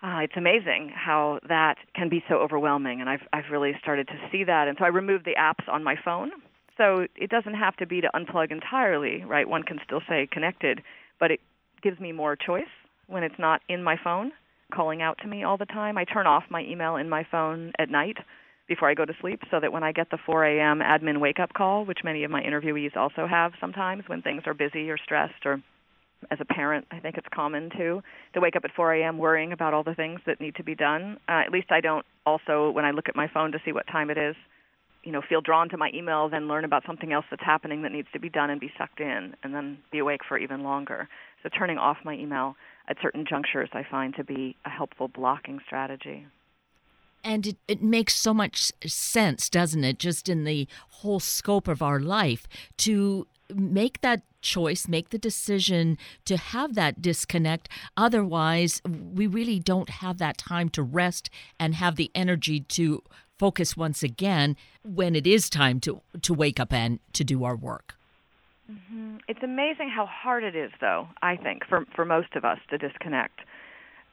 Uh, 0.00 0.20
it's 0.20 0.36
amazing 0.36 0.92
how 0.94 1.40
that 1.48 1.76
can 1.92 2.08
be 2.08 2.22
so 2.28 2.36
overwhelming, 2.36 3.00
and 3.00 3.10
I've 3.10 3.26
I've 3.32 3.50
really 3.50 3.76
started 3.82 4.06
to 4.06 4.14
see 4.30 4.44
that. 4.44 4.68
And 4.68 4.78
so 4.78 4.84
I 4.84 4.88
removed 4.88 5.24
the 5.24 5.34
apps 5.34 5.68
on 5.68 5.82
my 5.82 5.96
phone 6.04 6.30
so 6.78 7.06
it 7.16 7.28
doesn't 7.28 7.54
have 7.54 7.76
to 7.76 7.86
be 7.86 8.00
to 8.00 8.08
unplug 8.14 8.50
entirely, 8.50 9.24
right? 9.24 9.46
One 9.48 9.64
can 9.64 9.78
still 9.84 10.00
say 10.08 10.28
connected, 10.30 10.80
but 11.20 11.30
it 11.30 11.40
gives 11.82 12.00
me 12.00 12.12
more 12.12 12.36
choice 12.36 12.70
when 13.08 13.22
it's 13.22 13.38
not 13.38 13.60
in 13.68 13.82
my 13.82 13.96
phone 14.02 14.32
calling 14.72 15.02
out 15.02 15.18
to 15.22 15.28
me 15.28 15.44
all 15.44 15.56
the 15.56 15.66
time. 15.66 15.98
I 15.98 16.04
turn 16.04 16.26
off 16.26 16.44
my 16.50 16.62
email 16.62 16.96
in 16.96 17.08
my 17.08 17.26
phone 17.30 17.72
at 17.78 17.90
night 17.90 18.16
before 18.68 18.90
I 18.90 18.94
go 18.94 19.04
to 19.04 19.14
sleep 19.20 19.40
so 19.50 19.58
that 19.60 19.72
when 19.72 19.82
I 19.82 19.92
get 19.92 20.10
the 20.10 20.18
4 20.24 20.44
a.m. 20.44 20.80
admin 20.80 21.20
wake 21.20 21.40
up 21.40 21.54
call, 21.54 21.84
which 21.84 22.00
many 22.04 22.22
of 22.24 22.30
my 22.30 22.42
interviewees 22.42 22.96
also 22.96 23.26
have 23.26 23.52
sometimes 23.60 24.04
when 24.06 24.22
things 24.22 24.42
are 24.46 24.54
busy 24.54 24.90
or 24.90 24.98
stressed 24.98 25.46
or 25.46 25.62
as 26.30 26.38
a 26.40 26.44
parent, 26.44 26.84
I 26.90 26.98
think 26.98 27.16
it's 27.16 27.26
common 27.32 27.70
too 27.76 28.02
to 28.34 28.40
wake 28.40 28.56
up 28.56 28.64
at 28.64 28.72
4 28.74 28.94
a.m. 28.94 29.18
worrying 29.18 29.52
about 29.52 29.72
all 29.72 29.84
the 29.84 29.94
things 29.94 30.20
that 30.26 30.40
need 30.40 30.56
to 30.56 30.64
be 30.64 30.74
done. 30.74 31.16
Uh, 31.28 31.42
at 31.46 31.52
least 31.52 31.70
I 31.70 31.80
don't 31.80 32.04
also 32.26 32.70
when 32.70 32.84
I 32.84 32.90
look 32.90 33.08
at 33.08 33.16
my 33.16 33.28
phone 33.32 33.52
to 33.52 33.58
see 33.64 33.72
what 33.72 33.86
time 33.86 34.10
it 34.10 34.18
is 34.18 34.36
you 35.08 35.12
know 35.14 35.22
feel 35.26 35.40
drawn 35.40 35.70
to 35.70 35.78
my 35.78 35.90
email 35.94 36.28
then 36.28 36.48
learn 36.48 36.66
about 36.66 36.82
something 36.86 37.14
else 37.14 37.24
that's 37.30 37.42
happening 37.42 37.80
that 37.80 37.92
needs 37.92 38.08
to 38.12 38.20
be 38.20 38.28
done 38.28 38.50
and 38.50 38.60
be 38.60 38.70
sucked 38.76 39.00
in 39.00 39.34
and 39.42 39.54
then 39.54 39.78
be 39.90 40.00
awake 40.00 40.20
for 40.28 40.36
even 40.36 40.62
longer. 40.62 41.08
So 41.42 41.48
turning 41.48 41.78
off 41.78 41.96
my 42.04 42.12
email 42.12 42.56
at 42.88 42.96
certain 43.00 43.24
junctures 43.28 43.70
i 43.72 43.82
find 43.90 44.14
to 44.16 44.24
be 44.24 44.54
a 44.66 44.68
helpful 44.68 45.08
blocking 45.08 45.60
strategy 45.64 46.26
and 47.28 47.46
it, 47.46 47.56
it 47.68 47.82
makes 47.82 48.14
so 48.14 48.32
much 48.32 48.72
sense 48.86 49.50
doesn't 49.50 49.84
it 49.84 49.98
just 49.98 50.30
in 50.30 50.44
the 50.44 50.66
whole 50.88 51.20
scope 51.20 51.68
of 51.68 51.82
our 51.82 52.00
life 52.00 52.48
to 52.78 53.26
make 53.54 54.00
that 54.00 54.22
choice, 54.40 54.88
make 54.88 55.10
the 55.10 55.18
decision 55.18 55.98
to 56.24 56.36
have 56.36 56.74
that 56.74 57.02
disconnect. 57.02 57.68
Otherwise, 57.96 58.80
we 58.86 59.26
really 59.26 59.58
don't 59.58 59.88
have 59.88 60.18
that 60.18 60.38
time 60.38 60.68
to 60.70 60.82
rest 60.82 61.30
and 61.58 61.74
have 61.74 61.96
the 61.96 62.10
energy 62.14 62.60
to 62.60 63.02
focus 63.38 63.76
once 63.76 64.02
again 64.02 64.56
when 64.84 65.14
it 65.14 65.26
is 65.26 65.48
time 65.48 65.80
to 65.80 66.00
to 66.22 66.34
wake 66.34 66.60
up 66.60 66.72
and 66.72 66.98
to 67.12 67.24
do 67.24 67.44
our 67.44 67.56
work. 67.56 67.96
Mm-hmm. 68.70 69.16
It's 69.28 69.42
amazing 69.42 69.90
how 69.90 70.06
hard 70.06 70.44
it 70.44 70.54
is, 70.54 70.72
though. 70.80 71.08
I 71.22 71.36
think 71.36 71.64
for 71.66 71.84
for 71.94 72.04
most 72.04 72.34
of 72.36 72.44
us 72.44 72.58
to 72.70 72.78
disconnect, 72.78 73.40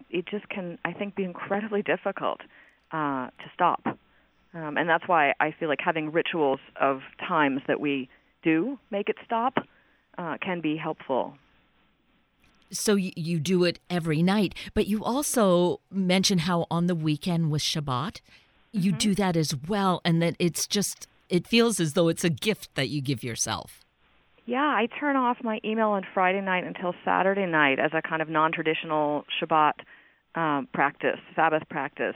it 0.09 0.25
just 0.25 0.47
can 0.49 0.77
I 0.85 0.93
think 0.93 1.15
be 1.15 1.23
incredibly 1.23 1.81
difficult 1.93 2.41
uh, 2.91 3.27
to 3.27 3.51
stop, 3.53 3.81
um, 4.53 4.77
and 4.77 4.87
that's 4.87 5.07
why 5.07 5.33
I 5.39 5.53
feel 5.57 5.69
like 5.69 5.79
having 5.83 6.11
rituals 6.11 6.59
of 6.79 7.01
times 7.27 7.61
that 7.67 7.79
we 7.79 8.09
do 8.43 8.79
make 8.91 9.09
it 9.09 9.17
stop 9.25 9.55
uh, 10.17 10.37
can 10.41 10.61
be 10.61 10.77
helpful. 10.77 11.37
So 12.71 12.95
you 12.95 13.39
do 13.39 13.63
it 13.63 13.79
every 13.89 14.23
night, 14.23 14.55
but 14.73 14.87
you 14.87 15.03
also 15.03 15.81
mention 15.91 16.39
how 16.39 16.65
on 16.71 16.87
the 16.87 16.95
weekend 16.95 17.51
with 17.51 17.61
Shabbat, 17.61 18.21
you 18.71 18.91
mm-hmm. 18.91 18.97
do 18.97 19.15
that 19.15 19.37
as 19.37 19.55
well 19.67 20.01
and 20.03 20.21
that 20.21 20.35
it's 20.39 20.67
just 20.67 21.07
it 21.29 21.47
feels 21.47 21.79
as 21.79 21.93
though 21.93 22.07
it's 22.07 22.23
a 22.23 22.29
gift 22.29 22.75
that 22.75 22.89
you 22.89 23.01
give 23.01 23.23
yourself. 23.23 23.81
Yeah 24.45 24.61
i 24.61 24.87
turn 24.99 25.15
off 25.15 25.37
my 25.43 25.59
email 25.65 25.89
on 25.89 26.03
friday 26.13 26.41
night 26.41 26.63
until 26.63 26.93
saturday 27.03 27.47
night 27.47 27.79
as 27.79 27.91
a 27.95 28.01
kind 28.01 28.21
of 28.21 28.29
non-traditional 28.29 29.25
shabbat 29.41 29.73
um, 30.35 30.67
practice 30.71 31.19
sabbath 31.35 31.63
practice 31.67 32.15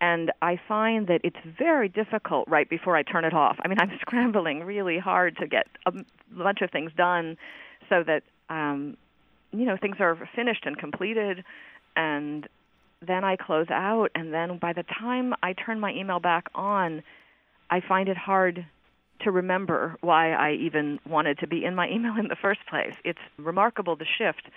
and 0.00 0.32
i 0.42 0.58
find 0.68 1.06
that 1.06 1.20
it's 1.24 1.36
very 1.58 1.88
difficult 1.88 2.46
right 2.48 2.68
before 2.68 2.96
i 2.96 3.02
turn 3.02 3.24
it 3.24 3.34
off 3.34 3.56
i 3.64 3.68
mean 3.68 3.78
i'm 3.80 3.92
scrambling 4.00 4.62
really 4.64 4.98
hard 4.98 5.36
to 5.36 5.46
get 5.46 5.66
a 5.86 5.92
bunch 6.30 6.60
of 6.62 6.70
things 6.70 6.90
done 6.96 7.36
so 7.88 8.02
that 8.02 8.22
um, 8.48 8.96
you 9.52 9.64
know 9.64 9.76
things 9.80 9.96
are 10.00 10.28
finished 10.34 10.66
and 10.66 10.78
completed 10.78 11.44
and 11.96 12.48
then 13.06 13.24
I 13.24 13.36
close 13.36 13.68
out, 13.70 14.10
and 14.14 14.32
then 14.32 14.58
by 14.58 14.72
the 14.72 14.82
time 14.82 15.34
I 15.42 15.52
turn 15.52 15.80
my 15.80 15.92
email 15.92 16.18
back 16.18 16.46
on, 16.54 17.02
I 17.70 17.80
find 17.80 18.08
it 18.08 18.16
hard 18.16 18.66
to 19.20 19.30
remember 19.30 19.96
why 20.00 20.32
I 20.32 20.52
even 20.52 20.98
wanted 21.08 21.38
to 21.38 21.46
be 21.46 21.64
in 21.64 21.74
my 21.74 21.88
email 21.92 22.16
in 22.18 22.28
the 22.28 22.36
first 22.36 22.60
place. 22.68 22.94
It's 23.04 23.18
remarkable 23.38 23.96
the 23.96 24.06
shift. 24.18 24.48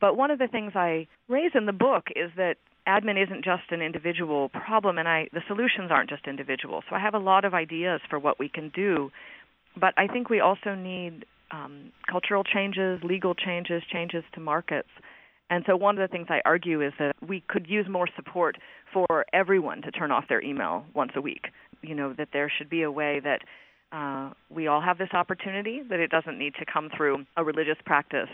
But 0.00 0.16
one 0.16 0.30
of 0.30 0.38
the 0.38 0.46
things 0.46 0.72
I 0.74 1.06
raise 1.28 1.52
in 1.54 1.66
the 1.66 1.72
book 1.72 2.08
is 2.14 2.30
that 2.36 2.56
admin 2.86 3.22
isn't 3.22 3.44
just 3.44 3.64
an 3.70 3.82
individual 3.82 4.48
problem, 4.48 4.98
and 4.98 5.08
I 5.08 5.28
the 5.32 5.42
solutions 5.46 5.90
aren't 5.90 6.10
just 6.10 6.26
individual. 6.26 6.82
So 6.88 6.96
I 6.96 7.00
have 7.00 7.14
a 7.14 7.18
lot 7.18 7.44
of 7.44 7.54
ideas 7.54 8.00
for 8.08 8.18
what 8.18 8.38
we 8.38 8.48
can 8.48 8.70
do, 8.74 9.10
but 9.78 9.94
I 9.96 10.06
think 10.06 10.30
we 10.30 10.40
also 10.40 10.74
need 10.74 11.24
um, 11.50 11.92
cultural 12.10 12.44
changes, 12.44 13.00
legal 13.02 13.34
changes, 13.34 13.82
changes 13.92 14.24
to 14.34 14.40
markets 14.40 14.88
and 15.48 15.64
so 15.66 15.76
one 15.76 15.98
of 15.98 16.08
the 16.08 16.12
things 16.12 16.26
I 16.28 16.40
argue 16.44 16.82
is 16.82 16.92
that 16.98 17.14
we 17.26 17.42
could 17.48 17.66
use 17.68 17.86
more 17.88 18.08
support 18.16 18.56
for 18.92 19.24
everyone 19.32 19.82
to 19.82 19.90
turn 19.90 20.10
off 20.10 20.24
their 20.28 20.42
email 20.42 20.84
once 20.94 21.12
a 21.14 21.20
week. 21.20 21.46
You 21.82 21.94
know, 21.94 22.12
that 22.14 22.28
there 22.32 22.50
should 22.56 22.68
be 22.68 22.82
a 22.82 22.90
way 22.90 23.20
that 23.20 23.42
uh, 23.92 24.32
we 24.50 24.66
all 24.66 24.80
have 24.80 24.98
this 24.98 25.10
opportunity, 25.12 25.82
that 25.88 26.00
it 26.00 26.10
doesn't 26.10 26.38
need 26.38 26.54
to 26.58 26.64
come 26.70 26.90
through 26.96 27.24
a 27.36 27.44
religious 27.44 27.76
practice 27.84 28.28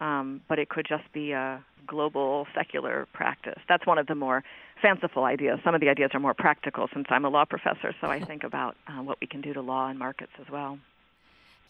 um, 0.00 0.40
but 0.48 0.58
it 0.58 0.68
could 0.68 0.86
just 0.88 1.10
be 1.12 1.32
a 1.32 1.62
global 1.86 2.46
secular 2.54 3.06
practice. 3.12 3.60
That's 3.68 3.86
one 3.86 3.98
of 3.98 4.06
the 4.06 4.14
more 4.14 4.42
fanciful 4.80 5.24
ideas. 5.24 5.60
Some 5.64 5.74
of 5.74 5.80
the 5.80 5.88
ideas 5.88 6.10
are 6.14 6.20
more 6.20 6.34
practical 6.34 6.88
since 6.92 7.06
I'm 7.10 7.24
a 7.24 7.28
law 7.28 7.44
professor, 7.44 7.94
so 8.00 8.08
I 8.08 8.20
think 8.20 8.44
about 8.44 8.76
uh, 8.88 9.02
what 9.02 9.18
we 9.20 9.26
can 9.26 9.40
do 9.40 9.52
to 9.52 9.60
law 9.60 9.88
and 9.88 9.98
markets 9.98 10.32
as 10.40 10.50
well. 10.50 10.78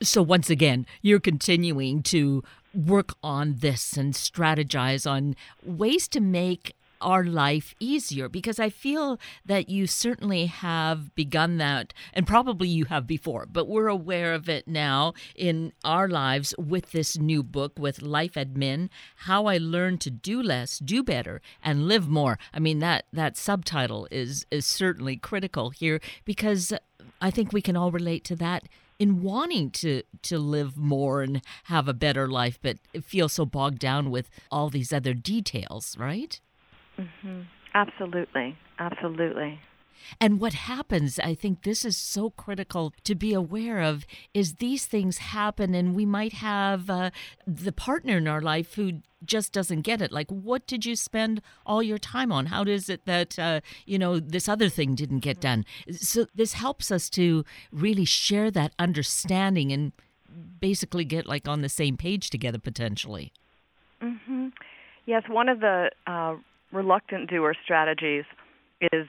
So, 0.02 0.23
once 0.23 0.50
again, 0.50 0.87
you're 1.02 1.21
continuing 1.21 2.02
to 2.04 2.43
work 2.75 3.14
on 3.23 3.57
this 3.61 3.97
and 3.97 4.12
strategize 4.12 5.09
on 5.09 5.37
ways 5.64 6.09
to 6.09 6.21
make 6.21 6.75
our 7.04 7.23
life 7.23 7.75
easier 7.78 8.28
because 8.28 8.58
I 8.58 8.70
feel 8.70 9.20
that 9.44 9.68
you 9.68 9.87
certainly 9.87 10.46
have 10.46 11.14
begun 11.14 11.58
that, 11.58 11.92
and 12.12 12.26
probably 12.26 12.68
you 12.68 12.87
have 12.87 13.06
before, 13.06 13.46
but 13.46 13.68
we're 13.68 13.88
aware 13.88 14.32
of 14.32 14.49
it 14.49 14.66
now 14.66 15.14
in 15.37 15.73
our 15.84 16.08
lives 16.08 16.54
with 16.58 16.90
this 16.90 17.16
new 17.18 17.42
book, 17.42 17.78
with 17.78 18.02
Life 18.02 18.34
Admin 18.34 18.88
How 19.16 19.46
I 19.46 19.58
Learned 19.58 20.00
to 20.02 20.11
Do 20.11 20.42
Less, 20.42 20.78
Do 20.78 21.02
Better, 21.02 21.40
and 21.62 21.87
Live 21.87 22.08
More. 22.08 22.38
I 22.52 22.58
mean, 22.58 22.78
that, 22.80 23.04
that 23.12 23.37
subtitle 23.37 24.08
is, 24.11 24.46
is 24.50 24.66
certainly 24.66 25.16
critical 25.16 25.70
here 25.70 26.00
because 26.25 26.73
I 27.20 27.30
think 27.30 27.52
we 27.52 27.62
can 27.62 27.76
all 27.76 27.92
relate 27.92 28.25
to 28.25 28.37
that 28.37 28.64
in 28.99 29.23
wanting 29.23 29.70
to 29.70 30.02
to 30.23 30.38
live 30.38 30.76
more 30.76 31.23
and 31.23 31.42
have 31.64 31.88
a 31.88 31.94
better 31.94 32.28
life 32.28 32.58
but 32.62 32.78
feel 33.02 33.28
so 33.28 33.44
bogged 33.44 33.78
down 33.78 34.11
with 34.11 34.30
all 34.50 34.70
these 34.70 34.92
other 34.92 35.14
details 35.14 35.96
right 35.99 36.40
Mm-hmm. 36.98 37.42
Absolutely. 37.74 38.56
Absolutely. 38.78 39.60
And 40.20 40.40
what 40.40 40.52
happens, 40.52 41.18
I 41.18 41.34
think 41.34 41.62
this 41.62 41.84
is 41.84 41.96
so 41.96 42.30
critical 42.30 42.92
to 43.04 43.14
be 43.14 43.32
aware 43.32 43.80
of, 43.80 44.06
is 44.32 44.54
these 44.54 44.86
things 44.86 45.18
happen, 45.18 45.74
and 45.74 45.94
we 45.94 46.04
might 46.04 46.34
have 46.34 46.90
uh, 46.90 47.10
the 47.46 47.72
partner 47.72 48.18
in 48.18 48.28
our 48.28 48.40
life 48.40 48.74
who 48.74 49.00
just 49.24 49.52
doesn't 49.52 49.80
get 49.82 50.02
it. 50.02 50.12
Like, 50.12 50.30
what 50.30 50.66
did 50.66 50.84
you 50.84 50.96
spend 50.96 51.40
all 51.64 51.82
your 51.82 51.98
time 51.98 52.30
on? 52.32 52.46
How 52.46 52.64
is 52.64 52.88
it 52.88 53.06
that, 53.06 53.38
uh, 53.38 53.60
you 53.86 53.98
know, 53.98 54.20
this 54.20 54.48
other 54.48 54.68
thing 54.68 54.94
didn't 54.94 55.20
get 55.20 55.40
done? 55.40 55.64
So, 55.92 56.26
this 56.34 56.54
helps 56.54 56.90
us 56.90 57.08
to 57.10 57.44
really 57.72 58.04
share 58.04 58.50
that 58.50 58.74
understanding 58.78 59.72
and 59.72 59.92
basically 60.60 61.04
get 61.04 61.26
like 61.26 61.48
on 61.48 61.62
the 61.62 61.68
same 61.68 61.96
page 61.96 62.28
together 62.28 62.58
potentially. 62.58 63.32
Mm-hmm. 64.02 64.48
Yes, 65.06 65.22
one 65.28 65.48
of 65.48 65.60
the 65.60 65.90
uh, 66.06 66.36
reluctant 66.75 67.31
doer 67.31 67.54
strategies 67.64 68.25
is 68.93 69.07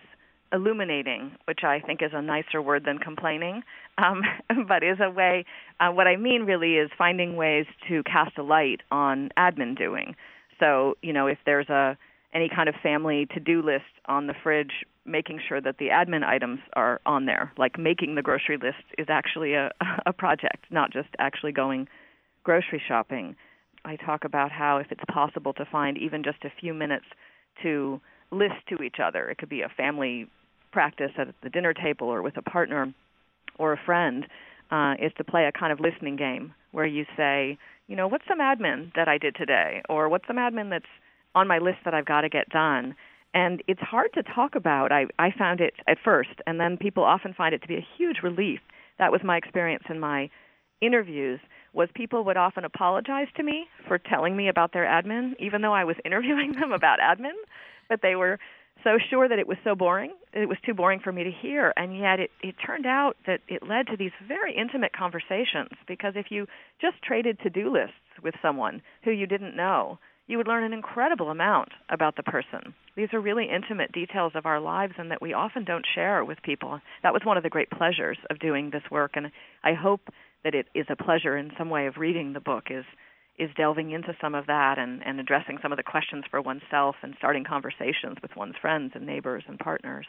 illuminating, 0.53 1.31
which 1.45 1.63
I 1.63 1.79
think 1.79 2.01
is 2.01 2.11
a 2.13 2.21
nicer 2.21 2.61
word 2.61 2.85
than 2.85 2.99
complaining, 2.99 3.63
um, 3.97 4.21
but 4.67 4.83
is 4.83 4.99
a 5.01 5.09
way. 5.09 5.45
Uh, 5.79 5.89
what 5.91 6.07
I 6.07 6.15
mean 6.15 6.43
really 6.43 6.75
is 6.75 6.89
finding 6.97 7.35
ways 7.35 7.65
to 7.89 8.03
cast 8.03 8.37
a 8.37 8.43
light 8.43 8.81
on 8.91 9.29
admin 9.37 9.77
doing. 9.77 10.15
So 10.59 10.95
you 11.01 11.11
know, 11.11 11.27
if 11.27 11.39
there's 11.45 11.69
a 11.69 11.97
any 12.33 12.49
kind 12.49 12.67
of 12.67 12.75
family 12.83 13.27
to-do 13.33 13.61
list 13.61 13.85
on 14.07 14.27
the 14.27 14.33
fridge, 14.43 14.85
making 15.05 15.39
sure 15.47 15.61
that 15.61 15.77
the 15.77 15.87
admin 15.87 16.23
items 16.23 16.59
are 16.73 16.99
on 17.05 17.25
there. 17.25 17.53
Like 17.57 17.79
making 17.79 18.15
the 18.15 18.21
grocery 18.21 18.57
list 18.57 18.83
is 18.97 19.07
actually 19.09 19.53
a, 19.53 19.71
a 20.05 20.11
project, 20.11 20.65
not 20.69 20.91
just 20.91 21.07
actually 21.17 21.53
going 21.53 21.87
grocery 22.43 22.81
shopping. 22.85 23.35
I 23.85 23.95
talk 23.95 24.25
about 24.25 24.51
how 24.51 24.77
if 24.77 24.91
it's 24.91 25.03
possible 25.11 25.53
to 25.53 25.65
find 25.65 25.97
even 25.97 26.23
just 26.23 26.43
a 26.43 26.51
few 26.59 26.73
minutes 26.73 27.05
to 27.63 27.99
list 28.31 28.55
to 28.69 28.83
each 28.83 28.97
other. 29.03 29.29
It 29.29 29.37
could 29.37 29.49
be 29.49 29.61
a 29.61 29.69
family 29.69 30.27
practice 30.71 31.11
at 31.17 31.27
the 31.41 31.49
dinner 31.49 31.73
table 31.73 32.07
or 32.07 32.21
with 32.21 32.37
a 32.37 32.41
partner 32.41 32.93
or 33.57 33.73
a 33.73 33.79
friend. 33.85 34.25
Uh, 34.71 34.95
is 34.99 35.11
to 35.15 35.23
play 35.23 35.45
a 35.45 35.51
kind 35.51 35.71
of 35.71 35.79
listening 35.79 36.15
game 36.15 36.51
where 36.71 36.87
you 36.87 37.05
say, 37.15 37.55
you 37.87 37.95
know, 37.95 38.07
what's 38.07 38.27
some 38.27 38.39
admin 38.39 38.91
that 38.95 39.07
I 39.07 39.19
did 39.19 39.35
today, 39.35 39.83
or 39.87 40.09
what's 40.09 40.25
some 40.25 40.37
admin 40.37 40.71
that's 40.71 40.89
on 41.35 41.47
my 41.47 41.59
list 41.59 41.77
that 41.85 41.93
I've 41.93 42.05
got 42.05 42.21
to 42.21 42.29
get 42.29 42.49
done. 42.49 42.95
And 43.35 43.61
it's 43.67 43.81
hard 43.81 44.11
to 44.15 44.23
talk 44.23 44.55
about. 44.55 44.91
I, 44.91 45.05
I 45.19 45.29
found 45.37 45.61
it 45.61 45.75
at 45.87 45.99
first, 46.03 46.31
and 46.47 46.59
then 46.59 46.77
people 46.77 47.03
often 47.03 47.31
find 47.31 47.53
it 47.53 47.61
to 47.61 47.67
be 47.67 47.75
a 47.75 47.87
huge 47.95 48.17
relief. 48.23 48.59
That 48.97 49.11
was 49.11 49.21
my 49.23 49.37
experience 49.37 49.83
in 49.87 49.99
my 49.99 50.31
interviews 50.81 51.39
was 51.75 51.89
people 51.93 52.23
would 52.23 52.37
often 52.37 52.65
apologize 52.65 53.27
to 53.35 53.43
me 53.43 53.65
for 53.87 53.97
telling 53.97 54.35
me 54.35 54.47
about 54.47 54.73
their 54.73 54.85
admin, 54.85 55.33
even 55.39 55.61
though 55.61 55.73
I 55.73 55.83
was 55.83 55.95
interviewing 56.05 56.53
them 56.53 56.71
about 56.71 56.99
admin, 56.99 57.35
but 57.89 58.01
they 58.01 58.15
were 58.15 58.39
so 58.83 58.97
sure 59.09 59.27
that 59.27 59.39
it 59.39 59.47
was 59.47 59.57
so 59.63 59.75
boring. 59.75 60.13
It 60.33 60.47
was 60.47 60.57
too 60.65 60.73
boring 60.73 60.99
for 60.99 61.11
me 61.11 61.23
to 61.23 61.31
hear, 61.31 61.73
and 61.77 61.97
yet 61.97 62.19
it, 62.19 62.31
it 62.41 62.55
turned 62.65 62.85
out 62.85 63.15
that 63.25 63.39
it 63.47 63.63
led 63.67 63.87
to 63.87 63.97
these 63.97 64.11
very 64.27 64.55
intimate 64.55 64.91
conversations. 64.93 65.69
Because 65.87 66.13
if 66.15 66.27
you 66.29 66.45
just 66.81 67.01
traded 67.01 67.39
to-do 67.39 67.71
lists 67.71 67.95
with 68.23 68.35
someone 68.41 68.81
who 69.03 69.11
you 69.11 69.27
didn't 69.27 69.55
know, 69.55 69.97
you 70.27 70.37
would 70.37 70.47
learn 70.47 70.63
an 70.63 70.73
incredible 70.73 71.29
amount 71.29 71.69
about 71.89 72.15
the 72.15 72.23
person. 72.23 72.73
These 72.95 73.09
are 73.13 73.19
really 73.19 73.47
intimate 73.49 73.91
details 73.91 74.31
of 74.35 74.45
our 74.45 74.59
lives 74.59 74.93
and 74.97 75.11
that 75.11 75.21
we 75.21 75.33
often 75.33 75.65
don't 75.65 75.85
share 75.93 76.23
with 76.25 76.41
people. 76.41 76.79
That 77.03 77.13
was 77.13 77.21
one 77.23 77.37
of 77.37 77.43
the 77.43 77.49
great 77.49 77.69
pleasures 77.69 78.17
of 78.29 78.39
doing 78.39 78.71
this 78.71 78.81
work 78.89 79.11
and 79.15 79.31
I 79.63 79.73
hope 79.73 80.01
that 80.45 80.55
it 80.55 80.67
is 80.73 80.85
a 80.89 80.95
pleasure 80.95 81.35
in 81.35 81.51
some 81.57 81.69
way 81.69 81.87
of 81.87 81.97
reading 81.97 82.31
the 82.31 82.39
book 82.39 82.67
is 82.69 82.85
is 83.37 83.49
delving 83.57 83.91
into 83.91 84.15
some 84.21 84.33
of 84.33 84.47
that 84.47 84.77
and, 84.77 85.05
and 85.05 85.19
addressing 85.19 85.57
some 85.61 85.73
of 85.73 85.75
the 85.75 85.83
questions 85.83 86.23
for 86.31 86.41
oneself 86.41 86.95
and 87.01 87.15
starting 87.17 87.43
conversations 87.43 88.15
with 88.21 88.33
one's 88.37 88.55
friends 88.61 88.93
and 88.95 89.05
neighbors 89.05 89.43
and 89.49 89.59
partners. 89.59 90.05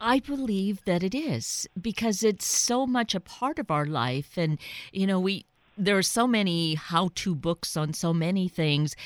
I 0.00 0.18
believe 0.18 0.84
that 0.86 1.04
it 1.04 1.14
is 1.14 1.68
because 1.80 2.24
it's 2.24 2.46
so 2.46 2.84
much 2.84 3.14
a 3.14 3.20
part 3.20 3.60
of 3.60 3.70
our 3.70 3.86
life 3.86 4.36
and 4.36 4.58
you 4.92 5.06
know 5.06 5.20
we 5.20 5.44
there 5.78 5.96
are 5.96 6.02
so 6.02 6.26
many 6.26 6.74
how-to 6.74 7.34
books 7.34 7.76
on 7.76 7.92
so 7.92 8.12
many 8.12 8.48
things 8.48 8.96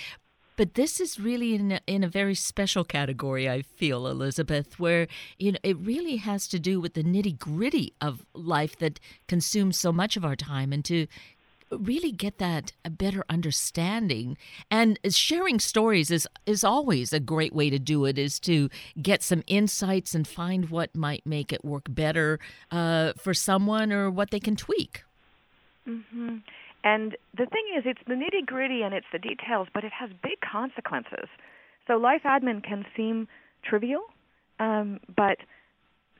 but 0.57 0.75
this 0.75 1.01
is 1.01 1.19
really 1.19 1.55
in 1.55 1.73
a, 1.73 1.81
in 1.87 2.05
a 2.05 2.09
very 2.09 2.35
special 2.35 2.85
category, 2.85 3.49
I 3.49 3.63
feel, 3.63 4.07
Elizabeth, 4.07 4.79
where 4.79 5.09
you 5.39 5.53
know 5.53 5.59
it 5.63 5.77
really 5.79 6.17
has 6.17 6.47
to 6.49 6.59
do 6.59 6.81
with 6.81 6.95
the 6.95 7.05
nitty 7.05 7.39
gritty 7.39 7.93
of 8.01 8.25
life 8.35 8.79
that 8.79 9.01
consumes 9.27 9.79
so 9.79 9.93
much 9.93 10.17
of 10.17 10.25
our 10.25 10.37
time, 10.37 10.73
and 10.73 10.85
to 10.87 11.07
really 11.71 12.13
get 12.13 12.39
that 12.39 12.73
a 12.85 12.91
better 12.91 13.25
understanding 13.29 14.37
and 14.71 14.99
sharing 15.09 15.59
stories 15.59 16.11
is 16.11 16.29
is 16.47 16.63
always 16.63 17.13
a 17.13 17.21
great 17.21 17.53
way 17.53 17.71
to 17.71 17.79
do 17.79 18.05
it 18.05 18.19
is 18.19 18.39
to 18.39 18.69
get 19.01 19.23
some 19.23 19.43
insights 19.47 20.15
and 20.15 20.29
find 20.29 20.71
what 20.71 20.95
might 20.95 21.25
make 21.27 21.53
it 21.53 21.65
work 21.65 21.85
better 21.89 22.39
uh, 22.71 23.13
for 23.19 23.35
someone 23.35 23.93
or 23.93 24.11
what 24.11 24.31
they 24.31 24.39
can 24.41 24.55
tweak 24.55 25.05
mm-hmm. 25.89 26.37
And 26.85 27.17
the 27.33 27.47
thing 27.47 27.65
is, 27.77 27.85
it's 27.87 28.01
the 28.07 28.15
nitty 28.15 28.47
gritty 28.47 28.83
and 28.83 28.95
it's 28.95 29.07
the 29.11 29.19
details, 29.19 29.69
but 29.73 29.85
it 29.85 29.93
has 29.99 30.11
big 30.23 30.39
consequences. 30.41 31.29
So 31.89 31.95
life 31.95 32.23
admin 32.25 32.63
can 32.63 32.85
seem 32.95 33.27
trivial, 33.69 34.03
um, 34.61 35.01
but 35.17 35.39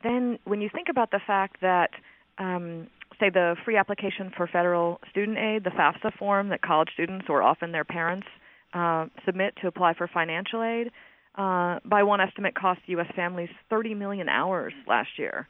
then 0.03 0.39
when 0.45 0.61
you 0.61 0.71
think 0.75 0.89
about 0.91 1.11
the 1.11 1.21
fact 1.27 1.61
that, 1.61 1.91
um, 2.39 2.89
say, 3.21 3.31
the 3.31 3.57
free 3.65 3.77
application 3.77 4.33
for 4.37 4.47
federal 4.47 5.01
student 5.11 5.39
aid, 5.39 5.65
the 5.65 5.71
FAFSA 5.71 6.17
form 6.19 6.49
that 6.49 6.63
college 6.63 6.89
students 6.95 7.27
or 7.29 7.43
often 7.43 7.71
their 7.71 7.85
parents 7.85 8.27
uh, 8.73 9.07
submit 9.25 9.55
to 9.61 9.69
apply 9.69 9.95
for 9.95 10.09
financial 10.09 10.63
aid, 10.63 10.91
uh, 11.37 11.79
by 11.85 12.03
one 12.03 12.21
estimate, 12.21 12.55
cost 12.55 12.81
U.S. 12.87 13.07
families 13.15 13.49
30 13.71 13.95
million 13.95 14.29
hours 14.29 14.73
last 14.87 15.11
year. 15.19 15.47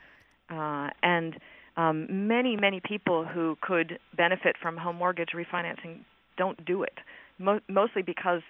Uh, 0.50 0.90
and 1.03 1.37
um, 1.76 2.28
many, 2.28 2.56
many 2.56 2.80
people 2.80 3.24
who 3.24 3.56
could 3.60 3.98
benefit 4.16 4.56
from 4.60 4.76
home 4.76 4.96
mortgage 4.96 5.30
refinancing 5.34 6.00
don't 6.37 6.64
do 6.64 6.82
it, 6.82 6.94
Mo- 7.38 7.60
mostly 7.68 8.02
because 8.02 8.42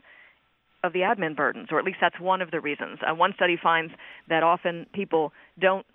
of 0.82 0.92
the 0.92 1.00
admin 1.00 1.34
burdens, 1.34 1.68
or 1.70 1.78
at 1.78 1.84
least 1.84 1.98
that's 2.00 2.18
one 2.20 2.42
of 2.42 2.50
the 2.50 2.60
reasons. 2.60 2.98
Uh, 3.00 3.14
one 3.14 3.32
study 3.34 3.56
finds 3.60 3.92
that 4.28 4.42
often 4.42 4.86
people 4.92 5.32
don't 5.58 5.86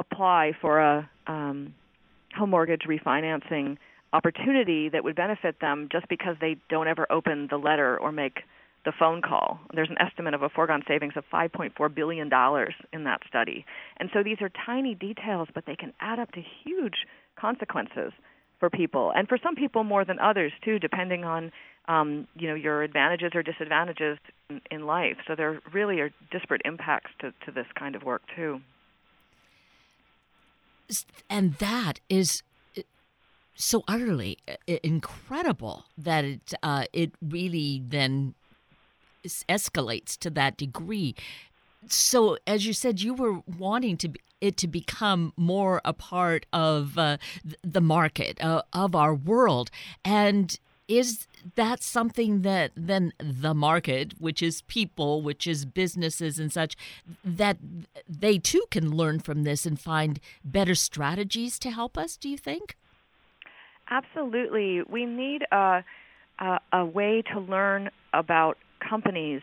apply 0.00 0.52
for 0.60 0.80
a 0.80 1.08
um, 1.28 1.74
home 2.36 2.50
mortgage 2.50 2.82
refinancing 2.88 3.76
opportunity 4.12 4.88
that 4.88 5.04
would 5.04 5.14
benefit 5.14 5.56
them 5.60 5.88
just 5.90 6.08
because 6.08 6.36
they 6.40 6.56
don't 6.68 6.88
ever 6.88 7.06
open 7.10 7.46
the 7.50 7.56
letter 7.56 7.98
or 7.98 8.12
make 8.12 8.40
the 8.84 8.92
phone 8.98 9.22
call. 9.22 9.60
There's 9.74 9.90
an 9.90 10.00
estimate 10.00 10.34
of 10.34 10.42
a 10.42 10.48
foregone 10.48 10.82
savings 10.88 11.14
of 11.16 11.24
$5.4 11.32 11.94
billion 11.94 12.30
in 12.92 13.04
that 13.04 13.20
study. 13.28 13.64
And 13.98 14.10
so 14.12 14.22
these 14.22 14.38
are 14.40 14.50
tiny 14.66 14.94
details, 14.94 15.48
but 15.54 15.66
they 15.66 15.76
can 15.76 15.92
add 16.00 16.18
up 16.18 16.32
to 16.32 16.42
huge 16.64 17.06
consequences 17.36 18.12
for 18.58 18.70
people, 18.70 19.12
and 19.16 19.26
for 19.26 19.38
some 19.42 19.56
people 19.56 19.82
more 19.82 20.04
than 20.04 20.20
others 20.20 20.52
too, 20.64 20.78
depending 20.78 21.24
on 21.24 21.50
um, 21.88 22.28
you 22.36 22.46
know 22.46 22.54
your 22.54 22.84
advantages 22.84 23.32
or 23.34 23.42
disadvantages 23.42 24.18
in, 24.48 24.60
in 24.70 24.86
life. 24.86 25.16
So 25.26 25.34
there 25.34 25.60
really 25.72 25.98
are 25.98 26.10
disparate 26.30 26.62
impacts 26.64 27.10
to, 27.22 27.32
to 27.44 27.50
this 27.50 27.66
kind 27.76 27.96
of 27.96 28.04
work 28.04 28.22
too. 28.36 28.60
And 31.28 31.54
that 31.54 31.98
is 32.08 32.44
so 33.54 33.82
utterly 33.88 34.38
incredible 34.66 35.86
that 35.98 36.24
it 36.24 36.54
uh, 36.62 36.84
it 36.92 37.12
really 37.20 37.82
then 37.84 38.34
escalates 39.24 40.18
to 40.18 40.30
that 40.30 40.56
degree. 40.56 41.14
So, 41.88 42.36
as 42.46 42.66
you 42.66 42.72
said, 42.72 43.00
you 43.00 43.14
were 43.14 43.40
wanting 43.58 43.96
to 43.98 44.08
be, 44.08 44.20
it 44.40 44.56
to 44.58 44.68
become 44.68 45.32
more 45.36 45.80
a 45.84 45.92
part 45.92 46.46
of 46.52 46.98
uh, 46.98 47.16
the 47.62 47.80
market 47.80 48.42
uh, 48.42 48.62
of 48.72 48.94
our 48.94 49.14
world, 49.14 49.70
and 50.04 50.58
is 50.88 51.26
that 51.54 51.82
something 51.82 52.42
that 52.42 52.72
then 52.76 53.12
the 53.18 53.54
market, 53.54 54.14
which 54.18 54.42
is 54.42 54.62
people, 54.62 55.22
which 55.22 55.46
is 55.46 55.64
businesses 55.64 56.38
and 56.38 56.52
such, 56.52 56.76
that 57.24 57.56
they 58.08 58.38
too 58.38 58.64
can 58.70 58.90
learn 58.90 59.20
from 59.20 59.44
this 59.44 59.64
and 59.64 59.80
find 59.80 60.20
better 60.44 60.74
strategies 60.74 61.58
to 61.60 61.70
help 61.70 61.96
us? 61.96 62.16
Do 62.16 62.28
you 62.28 62.36
think? 62.36 62.76
Absolutely. 63.90 64.82
We 64.88 65.06
need 65.06 65.44
a, 65.52 65.84
a, 66.38 66.60
a 66.72 66.84
way 66.84 67.22
to 67.32 67.40
learn 67.40 67.90
about 68.12 68.58
companies 68.88 69.40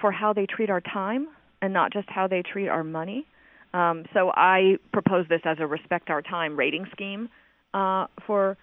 for 0.00 0.12
how 0.12 0.32
they 0.32 0.46
treat 0.46 0.70
our 0.70 0.80
time 0.80 1.28
and 1.62 1.72
not 1.72 1.92
just 1.92 2.08
how 2.08 2.26
they 2.26 2.42
treat 2.42 2.68
our 2.68 2.84
money. 2.84 3.26
Um, 3.72 4.04
so 4.14 4.30
I 4.34 4.76
propose 4.92 5.26
this 5.28 5.40
as 5.44 5.58
a 5.60 5.66
respect 5.66 6.10
our 6.10 6.22
time 6.22 6.56
rating 6.56 6.86
scheme 6.92 7.28
uh, 7.74 8.06
for 8.26 8.56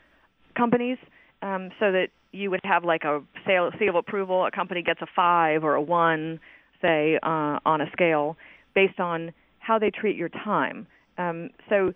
companies, 0.56 0.98
um, 1.42 1.70
so 1.80 1.92
that 1.92 2.08
you 2.32 2.50
would 2.50 2.62
have 2.64 2.84
like 2.84 3.04
a 3.04 3.22
seal, 3.46 3.70
seal 3.80 3.90
of 3.90 3.96
approval. 3.96 4.46
A 4.46 4.52
company 4.52 4.82
gets 4.82 5.02
a 5.02 5.08
five 5.16 5.64
or 5.64 5.76
a 5.76 5.82
one, 5.82 6.40
say, 6.82 7.20
uh, 7.22 7.60
on 7.66 7.82
a 7.82 7.92
scale 7.92 8.38
based 8.74 9.00
on 9.00 9.34
how 9.60 9.78
they 9.78 9.92
treat 9.92 10.16
your 10.16 10.30
time. 10.30 10.88
Um, 11.18 11.50
so 11.70 11.94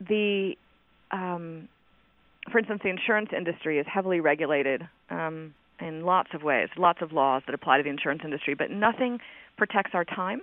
the 0.00 0.54
um, 1.12 1.68
for 2.50 2.58
instance, 2.58 2.80
the 2.82 2.90
insurance 2.90 3.30
industry 3.36 3.78
is 3.78 3.86
heavily 3.92 4.20
regulated 4.20 4.82
um, 5.10 5.54
in 5.80 6.04
lots 6.04 6.30
of 6.34 6.42
ways, 6.42 6.68
lots 6.76 7.00
of 7.02 7.12
laws 7.12 7.42
that 7.46 7.54
apply 7.54 7.78
to 7.78 7.82
the 7.82 7.90
insurance 7.90 8.22
industry, 8.24 8.54
but 8.54 8.70
nothing 8.70 9.18
protects 9.56 9.90
our 9.94 10.04
time. 10.04 10.42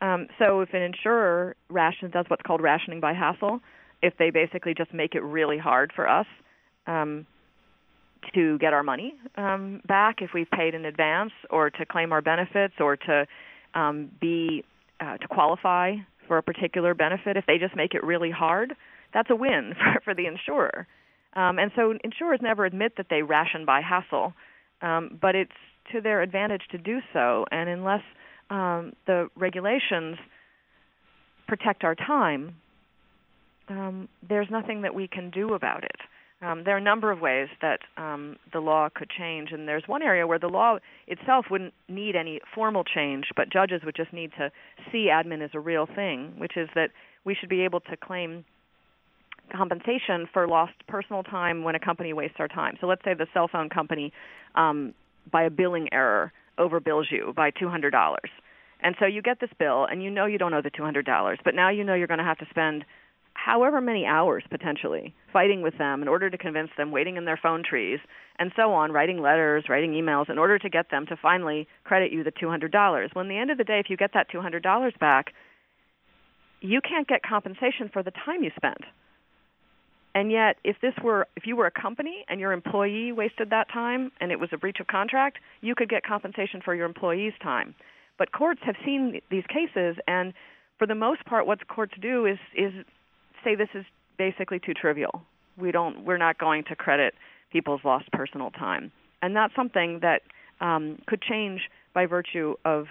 Um, 0.00 0.26
so 0.38 0.60
if 0.60 0.74
an 0.74 0.82
insurer 0.82 1.56
rations 1.68 2.12
does 2.12 2.26
what's 2.28 2.42
called 2.42 2.60
rationing 2.60 3.00
by 3.00 3.12
hassle, 3.12 3.60
if 4.02 4.14
they 4.18 4.30
basically 4.30 4.74
just 4.74 4.92
make 4.92 5.14
it 5.14 5.22
really 5.22 5.58
hard 5.58 5.92
for 5.94 6.08
us 6.08 6.26
um, 6.86 7.26
to 8.34 8.58
get 8.58 8.72
our 8.72 8.82
money 8.82 9.14
um, 9.36 9.80
back 9.86 10.16
if 10.20 10.30
we've 10.34 10.50
paid 10.50 10.74
in 10.74 10.84
advance, 10.84 11.32
or 11.50 11.70
to 11.70 11.86
claim 11.86 12.12
our 12.12 12.22
benefits, 12.22 12.74
or 12.80 12.96
to 12.96 13.26
um, 13.74 14.10
be 14.20 14.64
uh, 15.00 15.16
to 15.18 15.28
qualify 15.28 15.94
for 16.26 16.38
a 16.38 16.42
particular 16.42 16.94
benefit, 16.94 17.36
if 17.36 17.44
they 17.46 17.58
just 17.58 17.76
make 17.76 17.94
it 17.94 18.02
really 18.02 18.30
hard, 18.30 18.74
that's 19.12 19.30
a 19.30 19.36
win 19.36 19.74
for, 19.94 20.00
for 20.04 20.14
the 20.14 20.26
insurer. 20.26 20.86
Um, 21.36 21.58
and 21.58 21.70
so 21.74 21.94
insurers 22.04 22.40
never 22.42 22.64
admit 22.64 22.92
that 22.96 23.06
they 23.10 23.22
ration 23.22 23.64
by 23.64 23.80
hassle, 23.80 24.32
um, 24.82 25.18
but 25.20 25.34
it's 25.34 25.52
to 25.92 26.00
their 26.00 26.22
advantage 26.22 26.62
to 26.70 26.78
do 26.78 27.00
so. 27.12 27.44
And 27.50 27.68
unless 27.68 28.02
um, 28.50 28.92
the 29.06 29.28
regulations 29.36 30.16
protect 31.46 31.84
our 31.84 31.94
time, 31.94 32.54
um, 33.68 34.08
there's 34.26 34.48
nothing 34.50 34.82
that 34.82 34.94
we 34.94 35.08
can 35.08 35.30
do 35.30 35.54
about 35.54 35.84
it. 35.84 35.96
Um, 36.42 36.62
there 36.64 36.74
are 36.74 36.78
a 36.78 36.82
number 36.82 37.10
of 37.10 37.20
ways 37.20 37.48
that 37.62 37.80
um, 37.96 38.36
the 38.52 38.60
law 38.60 38.88
could 38.94 39.08
change, 39.08 39.50
and 39.52 39.66
there's 39.66 39.84
one 39.86 40.02
area 40.02 40.26
where 40.26 40.38
the 40.38 40.48
law 40.48 40.76
itself 41.06 41.46
wouldn't 41.50 41.72
need 41.88 42.16
any 42.16 42.40
formal 42.54 42.84
change, 42.84 43.26
but 43.34 43.50
judges 43.50 43.80
would 43.84 43.96
just 43.96 44.12
need 44.12 44.30
to 44.38 44.50
see 44.92 45.08
admin 45.10 45.42
as 45.42 45.50
a 45.54 45.60
real 45.60 45.86
thing, 45.86 46.34
which 46.36 46.56
is 46.56 46.68
that 46.74 46.90
we 47.24 47.34
should 47.34 47.48
be 47.48 47.62
able 47.62 47.80
to 47.80 47.96
claim 47.96 48.44
compensation 49.52 50.28
for 50.32 50.46
lost 50.46 50.74
personal 50.88 51.22
time 51.22 51.62
when 51.62 51.74
a 51.74 51.80
company 51.80 52.12
wastes 52.12 52.36
our 52.38 52.48
time. 52.48 52.76
So 52.80 52.86
let's 52.86 53.02
say 53.04 53.14
the 53.14 53.26
cell 53.32 53.48
phone 53.48 53.68
company, 53.68 54.12
um, 54.54 54.94
by 55.30 55.44
a 55.44 55.50
billing 55.50 55.88
error, 55.92 56.32
overbills 56.58 57.10
you 57.10 57.32
by 57.34 57.50
$200. 57.50 58.16
And 58.80 58.94
so 58.98 59.06
you 59.06 59.22
get 59.22 59.40
this 59.40 59.50
bill, 59.58 59.86
and 59.86 60.02
you 60.02 60.10
know 60.10 60.26
you 60.26 60.38
don't 60.38 60.52
owe 60.52 60.62
the 60.62 60.70
$200, 60.70 61.38
but 61.44 61.54
now 61.54 61.70
you 61.70 61.84
know 61.84 61.94
you're 61.94 62.06
going 62.06 62.18
to 62.18 62.24
have 62.24 62.38
to 62.38 62.46
spend 62.50 62.84
however 63.34 63.80
many 63.80 64.06
hours 64.06 64.44
potentially 64.50 65.14
fighting 65.32 65.62
with 65.62 65.76
them 65.78 66.02
in 66.02 66.08
order 66.08 66.30
to 66.30 66.38
convince 66.38 66.70
them, 66.76 66.90
waiting 66.90 67.16
in 67.16 67.24
their 67.24 67.38
phone 67.42 67.62
trees, 67.68 67.98
and 68.38 68.52
so 68.56 68.72
on, 68.72 68.92
writing 68.92 69.20
letters, 69.20 69.64
writing 69.68 69.92
emails 69.92 70.30
in 70.30 70.38
order 70.38 70.58
to 70.58 70.68
get 70.68 70.90
them 70.90 71.06
to 71.06 71.16
finally 71.16 71.66
credit 71.84 72.12
you 72.12 72.22
the 72.22 72.32
$200. 72.32 73.14
When 73.14 73.28
the 73.28 73.38
end 73.38 73.50
of 73.50 73.58
the 73.58 73.64
day, 73.64 73.80
if 73.80 73.90
you 73.90 73.96
get 73.96 74.12
that 74.14 74.30
$200 74.30 74.98
back, 74.98 75.32
you 76.60 76.80
can't 76.80 77.08
get 77.08 77.22
compensation 77.22 77.90
for 77.92 78.02
the 78.02 78.12
time 78.24 78.42
you 78.42 78.50
spent. 78.56 78.80
And 80.14 80.30
yet, 80.30 80.56
if 80.62 80.76
this 80.80 80.94
were 81.02 81.26
if 81.36 81.46
you 81.46 81.56
were 81.56 81.66
a 81.66 81.70
company 81.70 82.24
and 82.28 82.38
your 82.38 82.52
employee 82.52 83.10
wasted 83.12 83.50
that 83.50 83.68
time 83.72 84.12
and 84.20 84.30
it 84.30 84.38
was 84.38 84.50
a 84.52 84.56
breach 84.56 84.78
of 84.80 84.86
contract, 84.86 85.38
you 85.60 85.74
could 85.74 85.88
get 85.88 86.04
compensation 86.04 86.60
for 86.64 86.74
your 86.74 86.86
employee's 86.86 87.32
time. 87.42 87.74
But 88.16 88.30
courts 88.30 88.60
have 88.64 88.76
seen 88.84 89.20
these 89.30 89.44
cases, 89.48 89.96
and 90.06 90.32
for 90.78 90.86
the 90.86 90.94
most 90.94 91.24
part, 91.24 91.46
what 91.46 91.66
courts 91.66 91.94
do 92.00 92.26
is 92.26 92.38
is 92.56 92.72
say 93.42 93.56
this 93.56 93.68
is 93.74 93.84
basically 94.16 94.60
too 94.60 94.72
trivial. 94.72 95.22
We 95.58 95.72
don't 95.72 96.04
we're 96.04 96.18
not 96.18 96.38
going 96.38 96.64
to 96.68 96.76
credit 96.76 97.14
people's 97.52 97.80
lost 97.84 98.10
personal 98.12 98.52
time, 98.52 98.92
and 99.20 99.34
that's 99.34 99.54
something 99.56 99.98
that 100.02 100.22
um, 100.60 101.02
could 101.06 101.22
change 101.22 101.62
by 101.92 102.06
virtue 102.06 102.54
of 102.64 102.86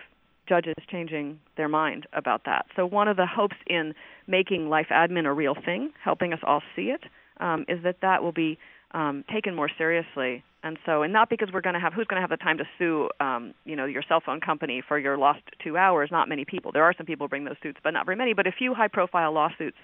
judges 0.47 0.75
changing 0.89 1.39
their 1.58 1.67
mind 1.67 2.06
about 2.13 2.41
that. 2.45 2.65
So 2.75 2.86
one 2.86 3.08
of 3.08 3.17
the 3.17 3.25
hopes 3.25 3.56
in 3.67 3.93
making 4.27 4.69
life 4.69 4.88
admin 4.91 5.25
a 5.25 5.34
real 5.34 5.56
thing, 5.56 5.91
helping 6.03 6.34
us 6.34 6.39
all 6.43 6.62
see 6.75 6.91
it, 6.91 7.01
um, 7.39 7.65
is 7.67 7.84
that 7.84 7.97
that 8.01 8.23
will 8.23 8.32
be 8.32 8.58
um, 8.91 9.23
taken 9.32 9.56
more 9.56 9.69
seriously. 9.77 10.43
And 10.63 10.77
so, 10.86 11.03
and 11.03 11.12
not 11.12 11.29
because 11.29 11.49
we're 11.51 11.62
going 11.62 11.73
to 11.73 11.79
have 11.79 11.93
who's 11.93 12.08
going 12.08 12.21
to 12.21 12.21
have 12.21 12.29
the 12.29 12.41
time 12.41 12.58
to 12.58 12.63
sue, 12.77 13.10
um, 13.19 13.53
you 13.65 13.75
know, 13.75 13.86
your 13.86 14.03
cell 14.08 14.21
phone 14.25 14.39
company 14.39 14.82
for 14.88 14.97
your 14.97 15.17
lost 15.17 15.41
two 15.63 15.75
hours. 15.77 16.10
Not 16.12 16.29
many 16.29 16.45
people. 16.45 16.71
There 16.71 16.84
are 16.84 16.93
some 16.95 17.06
people 17.06 17.27
bring 17.27 17.43
those 17.43 17.58
suits, 17.62 17.79
but 17.84 17.91
not 17.91 18.06
very 18.06 18.15
many. 18.15 18.34
But 18.34 18.47
a 18.47 18.51
few 18.51 18.73
high-profile 18.73 19.34
lawsuits 19.34 19.77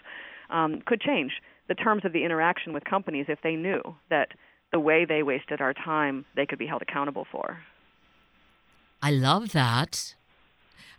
um, 0.50 0.82
could 0.86 1.02
change 1.02 1.34
the 1.68 1.76
terms 1.76 2.06
of 2.06 2.14
the 2.14 2.24
interaction 2.24 2.72
with 2.72 2.84
companies 2.86 3.26
if 3.28 3.40
they 3.44 3.56
knew 3.56 3.82
that 4.10 4.30
the 4.72 4.80
way 4.80 5.06
they 5.06 5.22
wasted 5.24 5.60
our 5.60 5.74
time, 5.74 6.26
they 6.36 6.46
could 6.46 6.60
be 6.60 6.66
held 6.66 6.82
accountable 6.82 7.26
for. 7.32 7.60
I 9.02 9.12
love 9.12 9.52
that. 9.52 10.16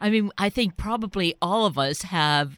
I 0.00 0.10
mean, 0.10 0.30
I 0.38 0.48
think 0.48 0.76
probably 0.76 1.34
all 1.42 1.66
of 1.66 1.78
us 1.78 2.02
have 2.02 2.56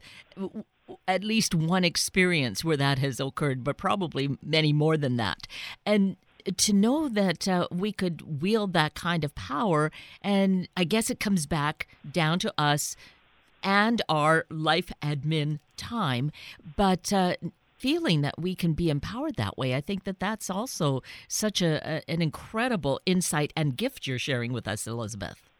at 1.08 1.24
least 1.24 1.54
one 1.54 1.84
experience 1.84 2.64
where 2.64 2.76
that 2.76 2.98
has 2.98 3.20
occurred, 3.20 3.64
but 3.64 3.76
probably 3.76 4.36
many 4.42 4.72
more 4.72 4.96
than 4.96 5.16
that. 5.16 5.46
And 5.86 6.16
to 6.56 6.72
know 6.72 7.08
that 7.08 7.46
uh, 7.46 7.68
we 7.70 7.92
could 7.92 8.42
wield 8.42 8.72
that 8.72 8.94
kind 8.94 9.24
of 9.24 9.34
power, 9.34 9.90
and 10.22 10.68
I 10.76 10.84
guess 10.84 11.10
it 11.10 11.20
comes 11.20 11.46
back 11.46 11.86
down 12.10 12.38
to 12.40 12.52
us 12.58 12.96
and 13.62 14.02
our 14.08 14.46
life 14.50 14.92
admin 15.02 15.58
time, 15.76 16.32
but. 16.76 17.12
Uh, 17.12 17.34
feeling 17.78 18.20
that 18.20 18.40
we 18.40 18.54
can 18.54 18.74
be 18.74 18.88
empowered 18.88 19.34
that 19.34 19.58
way. 19.58 19.74
I 19.74 19.80
think 19.80 20.04
that 20.04 20.20
that's 20.20 20.48
also 20.48 21.02
such 21.26 21.60
a, 21.60 21.82
a, 21.84 22.08
an 22.08 22.22
incredible 22.22 23.00
insight 23.06 23.52
and 23.56 23.76
gift 23.76 24.06
you're 24.06 24.20
sharing 24.20 24.52
with 24.52 24.68
us, 24.68 24.86
Elizabeth. 24.86 25.50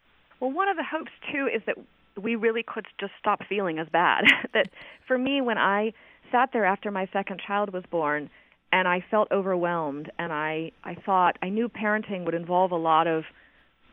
Well, 0.43 0.51
one 0.51 0.67
of 0.67 0.75
the 0.75 0.83
hopes 0.83 1.11
too 1.31 1.47
is 1.47 1.61
that 1.67 1.77
we 2.21 2.35
really 2.35 2.63
could 2.63 2.85
just 2.99 3.13
stop 3.17 3.39
feeling 3.47 3.79
as 3.79 3.87
bad. 3.87 4.25
that 4.53 4.67
for 5.07 5.17
me, 5.17 5.39
when 5.39 5.57
I 5.57 5.93
sat 6.33 6.49
there 6.51 6.65
after 6.65 6.91
my 6.91 7.07
second 7.13 7.39
child 7.47 7.71
was 7.71 7.85
born, 7.89 8.29
and 8.73 8.85
I 8.85 9.05
felt 9.09 9.31
overwhelmed, 9.31 10.11
and 10.19 10.33
I 10.33 10.73
I 10.83 10.95
thought 10.95 11.37
I 11.41 11.47
knew 11.47 11.69
parenting 11.69 12.25
would 12.25 12.33
involve 12.33 12.71
a 12.71 12.75
lot 12.75 13.07
of 13.07 13.23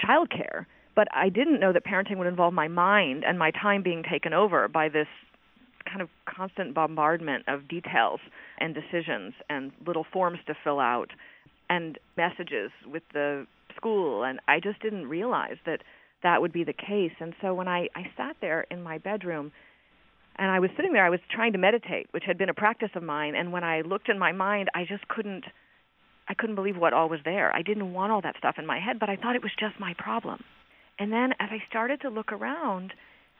childcare, 0.05 0.67
but 0.97 1.07
I 1.15 1.29
didn't 1.29 1.61
know 1.61 1.73
that 1.73 1.85
parenting 1.85 2.17
would 2.17 2.27
involve 2.27 2.53
my 2.53 2.67
mind 2.67 3.23
and 3.25 3.39
my 3.39 3.53
time 3.53 3.85
being 3.85 4.03
taken 4.03 4.33
over 4.33 4.67
by 4.67 4.89
this 4.89 5.07
kind 5.89 6.03
of 6.03 6.09
constant 6.27 6.75
bombardment 6.75 7.45
of 7.47 7.69
details 7.69 8.19
and 8.59 8.75
decisions 8.75 9.35
and 9.49 9.71
little 9.87 10.05
forms 10.13 10.41
to 10.49 10.55
fill 10.65 10.81
out 10.81 11.11
and 11.69 11.97
messages 12.17 12.73
with 12.93 13.05
the 13.13 13.47
school 13.77 14.25
and 14.25 14.41
I 14.49 14.59
just 14.61 14.81
didn't 14.83 15.09
realize 15.09 15.57
that 15.65 15.83
that 16.23 16.41
would 16.41 16.53
be 16.53 16.65
the 16.65 16.73
case. 16.73 17.13
And 17.21 17.35
so 17.41 17.55
when 17.55 17.69
I, 17.69 17.89
I 17.95 18.05
sat 18.17 18.37
there 18.41 18.67
in 18.71 18.83
my 18.83 18.99
bedroom 18.99 19.53
and 20.37 20.51
I 20.51 20.61
was 20.61 20.71
sitting 20.77 20.93
there, 20.93 21.05
I 21.05 21.11
was 21.11 21.21
trying 21.31 21.53
to 21.53 21.59
meditate, 21.59 22.09
which 22.13 22.25
had 22.27 22.39
been 22.39 22.49
a 22.49 22.55
practice 22.55 22.91
of 22.95 23.03
mine. 23.03 23.35
And 23.35 23.53
when 23.53 23.65
I 23.65 23.83
looked 23.83 24.09
in 24.09 24.19
my 24.19 24.33
mind, 24.33 24.69
I 24.75 24.85
just 24.85 25.07
couldn't, 25.09 25.45
I 26.29 26.35
couldn't 26.35 26.55
believe 26.55 26.77
what 26.77 26.93
all 26.93 27.09
was 27.09 27.21
there. 27.25 27.55
I 27.55 27.63
didn't 27.63 27.93
want 27.93 28.13
all 28.13 28.23
that 28.23 28.37
stuff 28.39 28.57
in 28.59 28.67
my 28.67 28.79
head, 28.79 28.99
but 28.99 29.09
I 29.09 29.17
thought 29.17 29.37
it 29.37 29.43
was 29.43 29.53
just 29.59 29.79
my 29.79 29.95
problem. 29.99 30.43
And 30.99 31.13
then 31.13 31.33
as 31.41 31.49
I 31.51 31.63
started 31.69 32.03
to 32.03 32.11
look 32.11 32.33
around, 32.33 32.93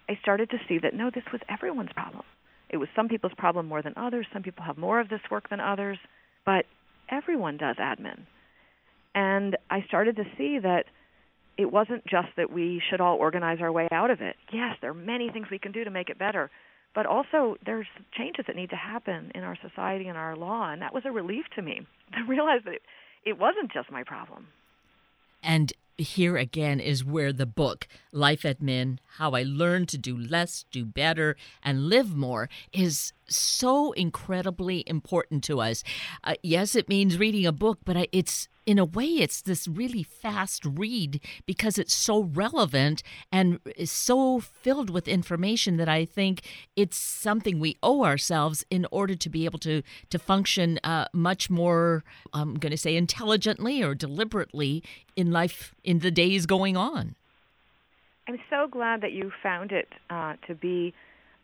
I 0.09 0.19
started 0.23 0.51
to 0.51 0.59
see 0.69 0.79
that 0.79 0.95
no, 0.95 1.11
this 1.15 1.25
was 1.33 1.41
everyone's 1.49 1.93
problem. 1.93 2.25
It 2.69 2.79
was 2.79 2.89
some 2.97 3.09
people's 3.09 3.33
problem 3.37 3.67
more 3.67 3.83
than 3.83 3.95
others. 3.97 4.27
Some 4.33 4.43
people 4.43 4.65
have 4.65 4.79
more 4.79 5.01
of 5.01 5.09
this 5.09 5.21
work 5.31 5.51
than 5.51 5.61
others, 5.61 5.99
but 6.47 6.65
everyone 7.11 7.57
does 7.57 7.77
admin. 7.77 8.27
And 9.15 9.57
I 9.71 9.85
started 9.89 10.17
to 10.17 10.25
see 10.39 10.59
that 10.61 10.85
it 11.61 11.71
wasn't 11.71 12.07
just 12.07 12.29
that 12.39 12.51
we 12.51 12.81
should 12.89 13.03
all 13.03 13.19
organize 13.19 13.59
our 13.61 13.71
way 13.71 13.87
out 13.93 14.11
of 14.11 14.23
it. 14.23 14.35
Yes, 14.51 14.77
there 14.81 14.93
are 14.93 14.95
many 14.95 15.29
things 15.29 15.49
we 15.51 15.59
can 15.59 15.73
do 15.73 15.85
to 15.85 15.91
make 15.91 16.09
it 16.09 16.19
better, 16.19 16.51
but 16.95 17.05
also 17.05 17.57
there's 17.67 17.87
changes 18.17 18.47
that 18.47 18.57
need 18.57 18.71
to 18.71 18.77
happen 18.77 19.31
in 19.35 19.43
our 19.43 19.59
society 19.61 20.09
and 20.09 20.17
our 20.17 20.37
law, 20.37 20.73
and 20.73 20.81
that 20.81 20.95
was 20.95 21.03
a 21.05 21.13
relief 21.13 21.45
to 21.57 21.63
me 21.63 21.87
to 22.15 22.25
realize 22.27 22.61
that 22.65 22.73
it, 22.73 22.83
it 23.27 23.39
wasn't 23.39 23.71
just 23.71 23.91
my 23.93 24.03
problem. 24.03 24.47
And 25.43 25.73
here 25.99 26.39
again 26.39 26.81
is 26.81 27.05
where 27.05 27.31
the 27.31 27.45
book, 27.45 27.87
Life 28.11 28.47
at 28.47 28.61
Admin 28.61 28.99
How 29.19 29.33
I 29.33 29.43
Learned 29.43 29.89
to 29.91 29.99
Do 29.99 30.17
Less, 30.17 30.65
Do 30.71 30.87
Better, 30.87 31.37
and 31.63 31.91
Live 31.91 32.17
More, 32.17 32.49
is 32.73 33.13
so 33.29 33.93
incredibly 33.93 34.83
important 34.87 35.45
to 35.45 35.61
us. 35.61 35.85
Uh, 36.25 36.35
yes, 36.43 36.75
it 36.75 36.89
means 36.89 37.19
reading 37.19 37.45
a 37.45 37.53
book, 37.53 37.81
but 37.85 38.09
it's 38.13 38.49
in 38.67 38.79
a 38.79 38.85
way, 38.85 39.07
it's 39.07 39.43
this 39.43 39.67
really 39.67 40.03
fast 40.03 40.65
read 40.65 41.21
because 41.47 41.79
it's 41.79 41.95
so 41.95 42.25
relevant 42.25 43.03
and 43.33 43.59
is 43.77 43.91
so 43.91 44.41
filled 44.41 44.91
with 44.91 45.09
information 45.09 45.77
that 45.79 45.89
I 45.89 46.05
think 46.05 46.43
it's 46.77 46.97
something 46.97 47.59
we 47.59 47.77
owe 47.83 48.05
ourselves 48.05 48.65
in 48.71 48.87
order 48.91 49.15
to 49.15 49.29
be 49.29 49.45
able 49.45 49.59
to 49.61 49.83
to 50.11 50.19
function 50.19 50.79
uh, 50.85 51.07
much 51.13 51.51
more. 51.51 52.05
I'm 52.33 52.55
going 52.55 52.71
to 52.71 52.77
say 52.77 52.97
intelligently 52.97 53.83
or 53.83 53.95
deliberately 53.95 54.83
in 55.17 55.31
life 55.31 55.75
in 55.83 56.01
the 56.01 56.11
days 56.11 56.47
going 56.47 56.77
on. 56.77 57.15
I'm 58.29 58.39
so 58.49 58.69
glad 58.71 59.01
that 59.01 59.13
you 59.13 59.33
found 59.43 59.73
it 59.73 59.89
uh, 60.09 60.35
to 60.47 60.55
be 60.55 60.95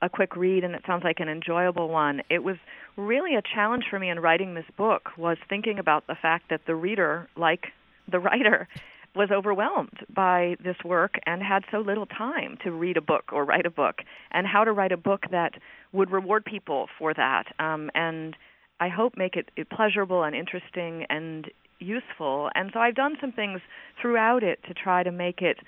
a 0.03 0.09
quick 0.09 0.37
read 0.37 0.65
and 0.65 0.75
it 0.75 0.83
sounds 0.87 1.05
like 1.05 1.21
an 1.21 1.29
enjoyable 1.29 1.89
one. 1.89 2.23
It 2.31 2.43
was 2.45 2.57
really 2.97 3.35
a 3.35 3.43
challenge 3.43 3.85
for 3.91 3.99
me 3.99 4.11
in 4.11 4.21
writing 4.21 4.55
this 4.55 4.67
book 4.77 5.11
was 5.17 5.39
thinking 5.49 5.79
about 5.79 6.07
the 6.07 6.15
fact 6.15 6.51
that 6.51 6.63
the 6.67 6.75
reader, 6.75 7.29
like 7.37 7.67
the 8.11 8.19
writer, 8.19 8.69
was 9.15 9.31
overwhelmed 9.31 10.05
by 10.15 10.57
this 10.63 10.77
work 10.85 11.15
and 11.25 11.43
had 11.43 11.65
so 11.71 11.79
little 11.79 12.07
time 12.07 12.59
to 12.63 12.71
read 12.71 12.99
a 12.99 13.01
book 13.01 13.33
or 13.33 13.45
write 13.45 13.65
a 13.65 13.71
book 13.71 14.01
and 14.31 14.47
how 14.47 14.63
to 14.63 14.73
write 14.73 14.93
a 14.93 14.97
book 14.97 15.25
that 15.31 15.55
would 15.93 16.11
reward 16.11 16.45
people 16.45 16.89
for 16.99 17.15
that 17.15 17.45
um, 17.59 17.91
and 17.95 18.37
I 18.79 18.89
hope 18.89 19.17
make 19.17 19.37
it, 19.37 19.49
pleasurable 19.71 20.23
and 20.23 20.35
interesting 20.35 21.07
and 21.09 21.51
useful. 21.79 22.51
And 22.55 22.71
so 22.73 22.81
I've 22.81 22.95
done 22.95 23.17
some 23.21 23.33
things 23.33 23.61
throughout 24.01 24.43
it 24.43 24.61
to 24.69 24.75
try 24.75 25.03
to 25.03 25.13
make 25.13 25.41
it 25.41 25.59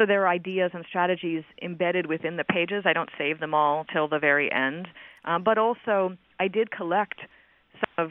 so 0.00 0.06
there 0.06 0.22
are 0.22 0.28
ideas 0.28 0.70
and 0.72 0.82
strategies 0.88 1.44
embedded 1.60 2.06
within 2.06 2.38
the 2.38 2.44
pages. 2.44 2.84
I 2.86 2.94
don't 2.94 3.10
save 3.18 3.38
them 3.38 3.52
all 3.52 3.84
till 3.92 4.08
the 4.08 4.18
very 4.18 4.50
end. 4.50 4.88
Um, 5.26 5.44
but 5.44 5.58
also, 5.58 6.16
I 6.38 6.48
did 6.48 6.70
collect 6.70 7.20
some 7.74 8.06
of 8.06 8.10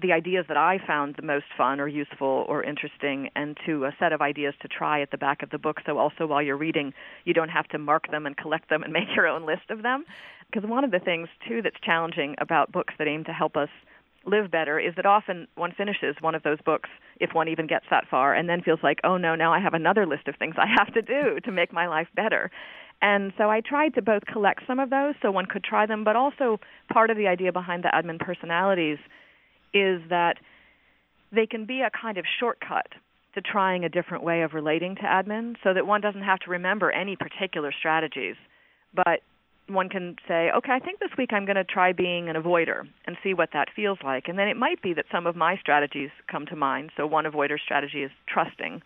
the 0.00 0.12
ideas 0.12 0.44
that 0.46 0.56
I 0.56 0.78
found 0.86 1.16
the 1.16 1.26
most 1.26 1.46
fun 1.56 1.80
or 1.80 1.88
useful 1.88 2.46
or 2.48 2.62
interesting 2.62 3.30
and 3.34 3.58
to 3.66 3.86
a 3.86 3.96
set 3.98 4.12
of 4.12 4.22
ideas 4.22 4.54
to 4.62 4.68
try 4.68 5.02
at 5.02 5.10
the 5.10 5.18
back 5.18 5.42
of 5.42 5.50
the 5.50 5.58
book. 5.58 5.78
So 5.84 5.98
also 5.98 6.24
while 6.24 6.40
you're 6.40 6.56
reading, 6.56 6.94
you 7.24 7.34
don't 7.34 7.48
have 7.48 7.66
to 7.70 7.78
mark 7.78 8.08
them 8.12 8.24
and 8.24 8.36
collect 8.36 8.70
them 8.70 8.84
and 8.84 8.92
make 8.92 9.08
your 9.16 9.26
own 9.26 9.44
list 9.44 9.70
of 9.70 9.82
them. 9.82 10.04
Because 10.52 10.70
one 10.70 10.84
of 10.84 10.92
the 10.92 11.00
things, 11.00 11.28
too, 11.48 11.62
that's 11.62 11.80
challenging 11.82 12.36
about 12.38 12.70
books 12.70 12.94
that 12.98 13.08
aim 13.08 13.24
to 13.24 13.32
help 13.32 13.56
us 13.56 13.70
live 14.26 14.50
better 14.50 14.78
is 14.78 14.94
that 14.96 15.06
often 15.06 15.46
one 15.54 15.72
finishes 15.76 16.16
one 16.20 16.34
of 16.34 16.42
those 16.42 16.58
books 16.64 16.90
if 17.20 17.30
one 17.32 17.48
even 17.48 17.66
gets 17.66 17.86
that 17.90 18.04
far 18.10 18.34
and 18.34 18.48
then 18.48 18.60
feels 18.62 18.80
like 18.82 18.98
oh 19.04 19.16
no 19.16 19.34
now 19.34 19.52
i 19.52 19.60
have 19.60 19.74
another 19.74 20.06
list 20.06 20.28
of 20.28 20.34
things 20.36 20.54
i 20.58 20.66
have 20.76 20.92
to 20.92 21.02
do 21.02 21.38
to 21.44 21.52
make 21.52 21.72
my 21.72 21.86
life 21.86 22.08
better. 22.14 22.50
And 23.00 23.32
so 23.38 23.48
i 23.48 23.60
tried 23.60 23.94
to 23.94 24.02
both 24.02 24.24
collect 24.26 24.62
some 24.66 24.80
of 24.80 24.90
those 24.90 25.14
so 25.22 25.30
one 25.30 25.46
could 25.46 25.62
try 25.62 25.86
them 25.86 26.04
but 26.04 26.16
also 26.16 26.58
part 26.92 27.10
of 27.10 27.16
the 27.16 27.28
idea 27.28 27.52
behind 27.52 27.84
the 27.84 27.92
admin 27.94 28.18
personalities 28.18 28.98
is 29.72 30.00
that 30.10 30.34
they 31.30 31.46
can 31.46 31.64
be 31.64 31.82
a 31.82 31.90
kind 31.90 32.18
of 32.18 32.24
shortcut 32.40 32.88
to 33.34 33.40
trying 33.40 33.84
a 33.84 33.88
different 33.88 34.24
way 34.24 34.42
of 34.42 34.52
relating 34.52 34.96
to 34.96 35.02
admin 35.02 35.54
so 35.62 35.74
that 35.74 35.86
one 35.86 36.00
doesn't 36.00 36.22
have 36.22 36.40
to 36.40 36.50
remember 36.50 36.90
any 36.90 37.14
particular 37.14 37.72
strategies 37.78 38.34
but 38.94 39.20
one 39.68 39.88
can 39.88 40.16
say, 40.26 40.50
okay, 40.56 40.72
I 40.72 40.78
think 40.78 41.00
this 41.00 41.10
week 41.16 41.32
I'm 41.32 41.44
going 41.44 41.56
to 41.56 41.64
try 41.64 41.92
being 41.92 42.28
an 42.28 42.36
avoider 42.36 42.82
and 43.06 43.16
see 43.22 43.34
what 43.34 43.50
that 43.52 43.68
feels 43.74 43.98
like. 44.02 44.28
And 44.28 44.38
then 44.38 44.48
it 44.48 44.56
might 44.56 44.82
be 44.82 44.94
that 44.94 45.06
some 45.12 45.26
of 45.26 45.36
my 45.36 45.56
strategies 45.56 46.10
come 46.30 46.46
to 46.46 46.56
mind. 46.56 46.90
So 46.96 47.06
one 47.06 47.24
avoider 47.24 47.58
strategy 47.58 48.02
is 48.02 48.10
trusting. 48.26 48.82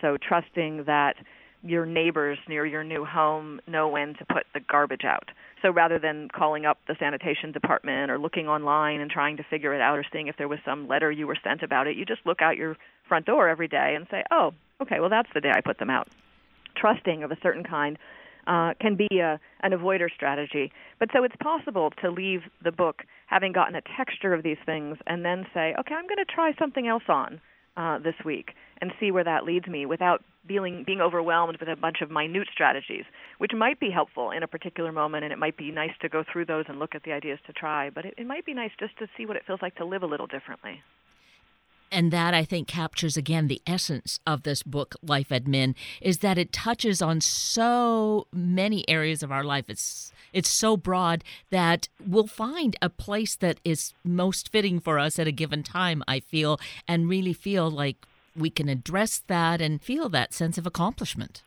So 0.00 0.16
trusting 0.16 0.84
that 0.86 1.16
your 1.62 1.86
neighbors 1.86 2.38
near 2.48 2.66
your 2.66 2.82
new 2.82 3.04
home 3.04 3.60
know 3.68 3.88
when 3.88 4.14
to 4.14 4.24
put 4.24 4.44
the 4.52 4.60
garbage 4.60 5.04
out. 5.04 5.28
So 5.62 5.70
rather 5.70 5.98
than 5.98 6.28
calling 6.34 6.66
up 6.66 6.78
the 6.88 6.96
sanitation 6.98 7.52
department 7.52 8.10
or 8.10 8.18
looking 8.18 8.48
online 8.48 9.00
and 9.00 9.10
trying 9.10 9.36
to 9.36 9.44
figure 9.44 9.72
it 9.72 9.80
out 9.80 9.96
or 9.96 10.04
seeing 10.12 10.26
if 10.26 10.36
there 10.36 10.48
was 10.48 10.58
some 10.64 10.88
letter 10.88 11.10
you 11.10 11.26
were 11.26 11.38
sent 11.44 11.62
about 11.62 11.86
it, 11.86 11.96
you 11.96 12.04
just 12.04 12.26
look 12.26 12.42
out 12.42 12.56
your 12.56 12.76
front 13.08 13.26
door 13.26 13.48
every 13.48 13.68
day 13.68 13.94
and 13.96 14.06
say, 14.10 14.24
oh, 14.32 14.52
okay, 14.80 14.98
well, 14.98 15.10
that's 15.10 15.28
the 15.34 15.40
day 15.40 15.52
I 15.54 15.60
put 15.60 15.78
them 15.78 15.90
out. 15.90 16.08
Trusting 16.74 17.22
of 17.22 17.30
a 17.30 17.38
certain 17.42 17.62
kind 17.62 17.96
uh, 18.46 18.74
can 18.80 18.96
be 18.96 19.18
a, 19.18 19.38
an 19.60 19.72
avoider 19.72 20.08
strategy. 20.14 20.72
But 20.98 21.08
so 21.12 21.24
it's 21.24 21.36
possible 21.42 21.90
to 22.02 22.10
leave 22.10 22.42
the 22.62 22.72
book 22.72 23.02
having 23.26 23.52
gotten 23.52 23.74
a 23.74 23.82
texture 23.96 24.34
of 24.34 24.42
these 24.42 24.58
things 24.66 24.98
and 25.06 25.24
then 25.24 25.46
say, 25.54 25.74
okay, 25.78 25.94
I'm 25.94 26.06
going 26.06 26.24
to 26.24 26.32
try 26.32 26.52
something 26.58 26.86
else 26.86 27.04
on 27.08 27.40
uh, 27.76 27.98
this 27.98 28.14
week 28.24 28.50
and 28.80 28.92
see 29.00 29.10
where 29.10 29.24
that 29.24 29.44
leads 29.44 29.66
me 29.66 29.86
without 29.86 30.22
being, 30.46 30.82
being 30.84 31.00
overwhelmed 31.00 31.58
with 31.60 31.68
a 31.68 31.76
bunch 31.76 31.98
of 32.02 32.10
minute 32.10 32.48
strategies, 32.52 33.04
which 33.38 33.52
might 33.56 33.78
be 33.78 33.90
helpful 33.90 34.30
in 34.30 34.42
a 34.42 34.48
particular 34.48 34.92
moment, 34.92 35.24
and 35.24 35.32
it 35.32 35.38
might 35.38 35.56
be 35.56 35.70
nice 35.70 35.92
to 36.00 36.08
go 36.08 36.24
through 36.30 36.46
those 36.46 36.64
and 36.68 36.78
look 36.78 36.94
at 36.94 37.04
the 37.04 37.12
ideas 37.12 37.38
to 37.46 37.52
try. 37.52 37.90
But 37.90 38.04
it, 38.04 38.14
it 38.18 38.26
might 38.26 38.44
be 38.44 38.54
nice 38.54 38.72
just 38.78 38.98
to 38.98 39.06
see 39.16 39.24
what 39.24 39.36
it 39.36 39.44
feels 39.46 39.62
like 39.62 39.76
to 39.76 39.84
live 39.84 40.02
a 40.02 40.06
little 40.06 40.26
differently. 40.26 40.82
And 41.92 42.10
that 42.10 42.32
I 42.32 42.44
think 42.44 42.66
captures 42.66 43.18
again 43.18 43.48
the 43.48 43.60
essence 43.66 44.18
of 44.26 44.42
this 44.44 44.62
book, 44.62 44.94
Life 45.02 45.30
at 45.30 45.44
Admin, 45.44 45.74
is 46.00 46.18
that 46.18 46.38
it 46.38 46.50
touches 46.50 47.02
on 47.02 47.20
so 47.20 48.26
many 48.32 48.88
areas 48.88 49.22
of 49.22 49.30
our 49.30 49.44
life. 49.44 49.68
It's 49.68 50.10
it's 50.32 50.48
so 50.48 50.78
broad 50.78 51.22
that 51.50 51.88
we'll 52.04 52.26
find 52.26 52.74
a 52.80 52.88
place 52.88 53.36
that 53.36 53.60
is 53.62 53.92
most 54.02 54.50
fitting 54.50 54.80
for 54.80 54.98
us 54.98 55.18
at 55.18 55.26
a 55.26 55.32
given 55.32 55.62
time, 55.62 56.02
I 56.08 56.20
feel, 56.20 56.58
and 56.88 57.10
really 57.10 57.34
feel 57.34 57.70
like 57.70 58.06
we 58.34 58.48
can 58.48 58.70
address 58.70 59.18
that 59.26 59.60
and 59.60 59.82
feel 59.82 60.08
that 60.08 60.32
sense 60.32 60.56
of 60.56 60.66
accomplishment. 60.66 61.42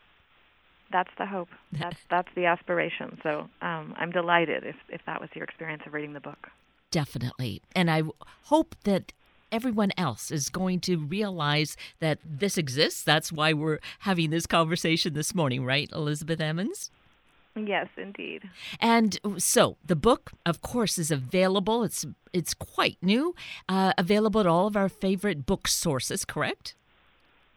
That's 0.92 1.10
the 1.18 1.26
hope. 1.26 1.50
That's 1.72 1.98
that's 2.10 2.30
the 2.36 2.46
aspiration. 2.46 3.20
So 3.24 3.50
um, 3.64 3.96
I'm 3.98 4.12
delighted 4.12 4.64
if 4.64 4.76
if 4.90 5.02
that 5.08 5.20
was 5.20 5.30
your 5.34 5.44
experience 5.44 5.82
of 5.88 5.94
reading 5.94 6.14
the 6.14 6.20
book. 6.20 6.50
Definitely, 6.92 7.64
and 7.76 7.90
I 7.90 8.04
hope 8.44 8.76
that 8.84 9.12
everyone 9.56 9.92
else 9.98 10.32
is 10.32 10.50
going 10.50 10.82
to 10.82 10.98
realize 10.98 11.78
that 12.00 12.20
this 12.26 12.58
exists. 12.58 13.04
That's 13.04 13.32
why 13.32 13.54
we're 13.54 13.80
having 14.00 14.30
this 14.30 14.46
conversation 14.46 15.14
this 15.14 15.34
morning, 15.34 15.64
right, 15.64 15.90
Elizabeth 15.94 16.42
Emens? 16.42 16.92
Yes, 17.56 17.88
indeed. 17.96 18.50
And 18.82 19.18
so 19.38 19.78
the 19.86 19.96
book, 19.96 20.34
of 20.46 20.62
course, 20.62 20.98
is 20.98 21.10
available. 21.10 21.86
It's 21.86 22.06
it's 22.34 22.54
quite 22.54 22.98
new, 23.02 23.34
uh, 23.70 23.94
available 23.98 24.42
at 24.42 24.48
all 24.48 24.68
of 24.68 24.76
our 24.76 24.90
favorite 24.90 25.46
book 25.46 25.70
sources. 25.70 26.26
Correct? 26.26 26.76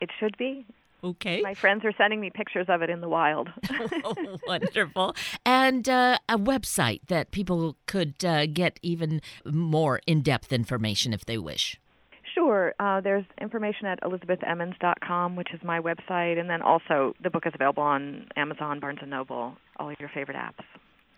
It 0.00 0.10
should 0.20 0.36
be. 0.38 0.64
Okay. 1.02 1.40
My 1.42 1.54
friends 1.54 1.84
are 1.84 1.92
sending 1.98 2.20
me 2.20 2.30
pictures 2.30 2.66
of 2.68 2.82
it 2.82 2.90
in 2.90 3.00
the 3.00 3.08
wild. 3.08 3.48
oh, 4.04 4.38
wonderful. 4.46 5.16
And 5.44 5.88
uh, 5.88 6.18
a 6.28 6.38
website 6.38 7.00
that 7.08 7.32
people 7.32 7.76
could 7.86 8.24
uh, 8.24 8.46
get 8.46 8.78
even 8.82 9.20
more 9.44 10.00
in 10.06 10.22
depth 10.22 10.52
information 10.52 11.12
if 11.12 11.24
they 11.24 11.38
wish. 11.38 11.80
Sure. 12.38 12.72
Uh, 12.78 13.00
there's 13.00 13.24
information 13.40 13.86
at 13.86 14.00
elizabethemens.com, 14.02 15.34
which 15.34 15.48
is 15.52 15.60
my 15.64 15.80
website, 15.80 16.38
and 16.38 16.48
then 16.48 16.62
also 16.62 17.12
the 17.20 17.30
book 17.30 17.46
is 17.46 17.52
available 17.52 17.82
on 17.82 18.28
Amazon, 18.36 18.78
Barnes 18.78 19.00
& 19.02 19.06
Noble, 19.06 19.56
all 19.78 19.92
your 19.98 20.08
favorite 20.14 20.36
apps. 20.36 20.62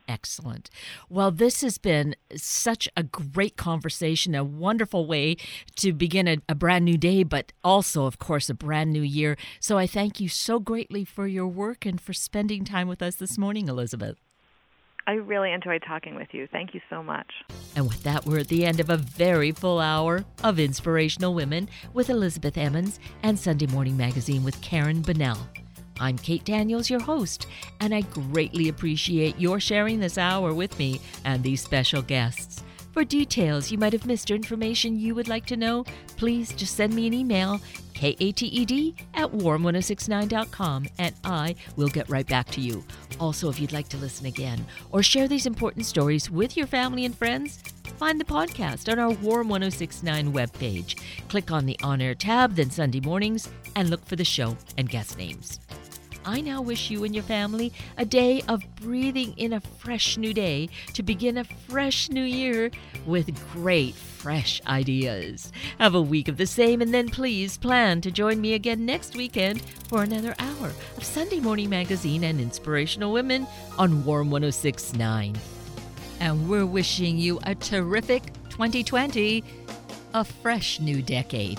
Excellent. 0.08 0.70
Well, 1.10 1.30
this 1.30 1.60
has 1.60 1.76
been 1.76 2.16
such 2.34 2.88
a 2.96 3.02
great 3.02 3.58
conversation, 3.58 4.34
a 4.34 4.42
wonderful 4.42 5.06
way 5.06 5.36
to 5.76 5.92
begin 5.92 6.26
a, 6.26 6.38
a, 6.48 6.54
brand 6.54 6.86
new 6.86 6.96
day, 6.96 7.22
but 7.22 7.52
also, 7.62 8.06
of 8.06 8.18
course, 8.18 8.48
a 8.48 8.54
brand 8.54 8.90
new 8.90 9.02
year. 9.02 9.36
So 9.60 9.76
I 9.76 9.86
thank 9.86 10.20
you 10.20 10.28
so 10.28 10.58
greatly 10.58 11.04
for 11.04 11.26
your 11.26 11.46
work 11.46 11.84
and 11.84 12.00
for 12.00 12.14
spending 12.14 12.64
time 12.64 12.88
with 12.88 13.02
us 13.02 13.16
this 13.16 13.36
morning, 13.36 13.68
Elizabeth. 13.68 14.16
I 15.10 15.14
really 15.14 15.50
enjoyed 15.50 15.82
talking 15.84 16.14
with 16.14 16.28
you. 16.30 16.46
Thank 16.52 16.72
you 16.72 16.80
so 16.88 17.02
much. 17.02 17.26
And 17.74 17.88
with 17.88 18.00
that, 18.04 18.24
we're 18.24 18.38
at 18.38 18.46
the 18.46 18.64
end 18.64 18.78
of 18.78 18.90
a 18.90 18.96
very 18.96 19.50
full 19.50 19.80
hour 19.80 20.24
of 20.44 20.60
Inspirational 20.60 21.34
Women 21.34 21.68
with 21.92 22.10
Elizabeth 22.10 22.56
Emens 22.56 23.00
and 23.24 23.36
Sunday 23.36 23.66
Morning 23.66 23.96
Magazine 23.96 24.44
with 24.44 24.60
Karen 24.60 25.02
Bonnell. 25.02 25.48
I'm 25.98 26.16
Kate 26.16 26.44
Daniels, 26.44 26.88
your 26.88 27.00
host, 27.00 27.48
and 27.80 27.92
I 27.92 28.02
greatly 28.02 28.68
appreciate 28.68 29.36
your 29.36 29.58
sharing 29.58 29.98
this 29.98 30.16
hour 30.16 30.54
with 30.54 30.78
me 30.78 31.00
and 31.24 31.42
these 31.42 31.60
special 31.60 32.02
guests. 32.02 32.62
For 32.92 33.02
details 33.02 33.72
you 33.72 33.78
might 33.78 33.92
have 33.92 34.06
missed 34.06 34.30
or 34.30 34.36
information 34.36 34.96
you 34.96 35.16
would 35.16 35.26
like 35.26 35.46
to 35.46 35.56
know, 35.56 35.84
please 36.16 36.52
just 36.52 36.76
send 36.76 36.94
me 36.94 37.08
an 37.08 37.14
email, 37.14 37.60
kated 38.00 38.94
at 39.12 39.30
warm1069.com, 39.30 40.86
and 40.98 41.14
I 41.22 41.54
will 41.76 41.88
get 41.88 42.08
right 42.08 42.26
back 42.26 42.48
to 42.52 42.60
you. 42.60 42.82
Also, 43.18 43.50
if 43.50 43.60
you'd 43.60 43.72
like 43.72 43.88
to 43.90 43.98
listen 43.98 44.24
again 44.24 44.64
or 44.90 45.02
share 45.02 45.28
these 45.28 45.44
important 45.44 45.84
stories 45.84 46.30
with 46.30 46.56
your 46.56 46.66
family 46.66 47.04
and 47.04 47.16
friends, 47.16 47.62
find 47.98 48.18
the 48.18 48.24
podcast 48.24 48.90
on 48.90 48.98
our 48.98 49.10
Warm 49.10 49.50
1069 49.50 50.32
webpage. 50.32 50.98
Click 51.28 51.50
on 51.50 51.66
the 51.66 51.78
On 51.82 52.00
Air 52.00 52.14
tab, 52.14 52.54
then 52.54 52.70
Sunday 52.70 53.00
mornings, 53.00 53.50
and 53.76 53.90
look 53.90 54.04
for 54.06 54.16
the 54.16 54.24
show 54.24 54.56
and 54.78 54.88
guest 54.88 55.18
names. 55.18 55.60
I 56.24 56.40
now 56.40 56.60
wish 56.60 56.90
you 56.90 57.04
and 57.04 57.14
your 57.14 57.24
family 57.24 57.72
a 57.96 58.04
day 58.04 58.42
of 58.48 58.62
breathing 58.76 59.34
in 59.36 59.54
a 59.54 59.60
fresh 59.60 60.16
new 60.16 60.34
day 60.34 60.68
to 60.94 61.02
begin 61.02 61.38
a 61.38 61.44
fresh 61.44 62.10
new 62.10 62.22
year 62.22 62.70
with 63.06 63.34
great 63.52 63.94
fresh 63.94 64.60
ideas. 64.66 65.50
Have 65.78 65.94
a 65.94 66.02
week 66.02 66.28
of 66.28 66.36
the 66.36 66.46
same, 66.46 66.82
and 66.82 66.92
then 66.92 67.08
please 67.08 67.56
plan 67.56 68.00
to 68.02 68.10
join 68.10 68.40
me 68.40 68.52
again 68.52 68.84
next 68.84 69.16
weekend 69.16 69.62
for 69.88 70.02
another 70.02 70.34
hour 70.38 70.72
of 70.96 71.04
Sunday 71.04 71.40
Morning 71.40 71.70
Magazine 71.70 72.24
and 72.24 72.40
Inspirational 72.40 73.12
Women 73.12 73.46
on 73.78 74.04
Warm 74.04 74.30
1069. 74.30 75.36
And 76.20 76.50
we're 76.50 76.66
wishing 76.66 77.16
you 77.16 77.40
a 77.44 77.54
terrific 77.54 78.24
2020, 78.50 79.42
a 80.12 80.24
fresh 80.24 80.80
new 80.80 81.00
decade. 81.00 81.58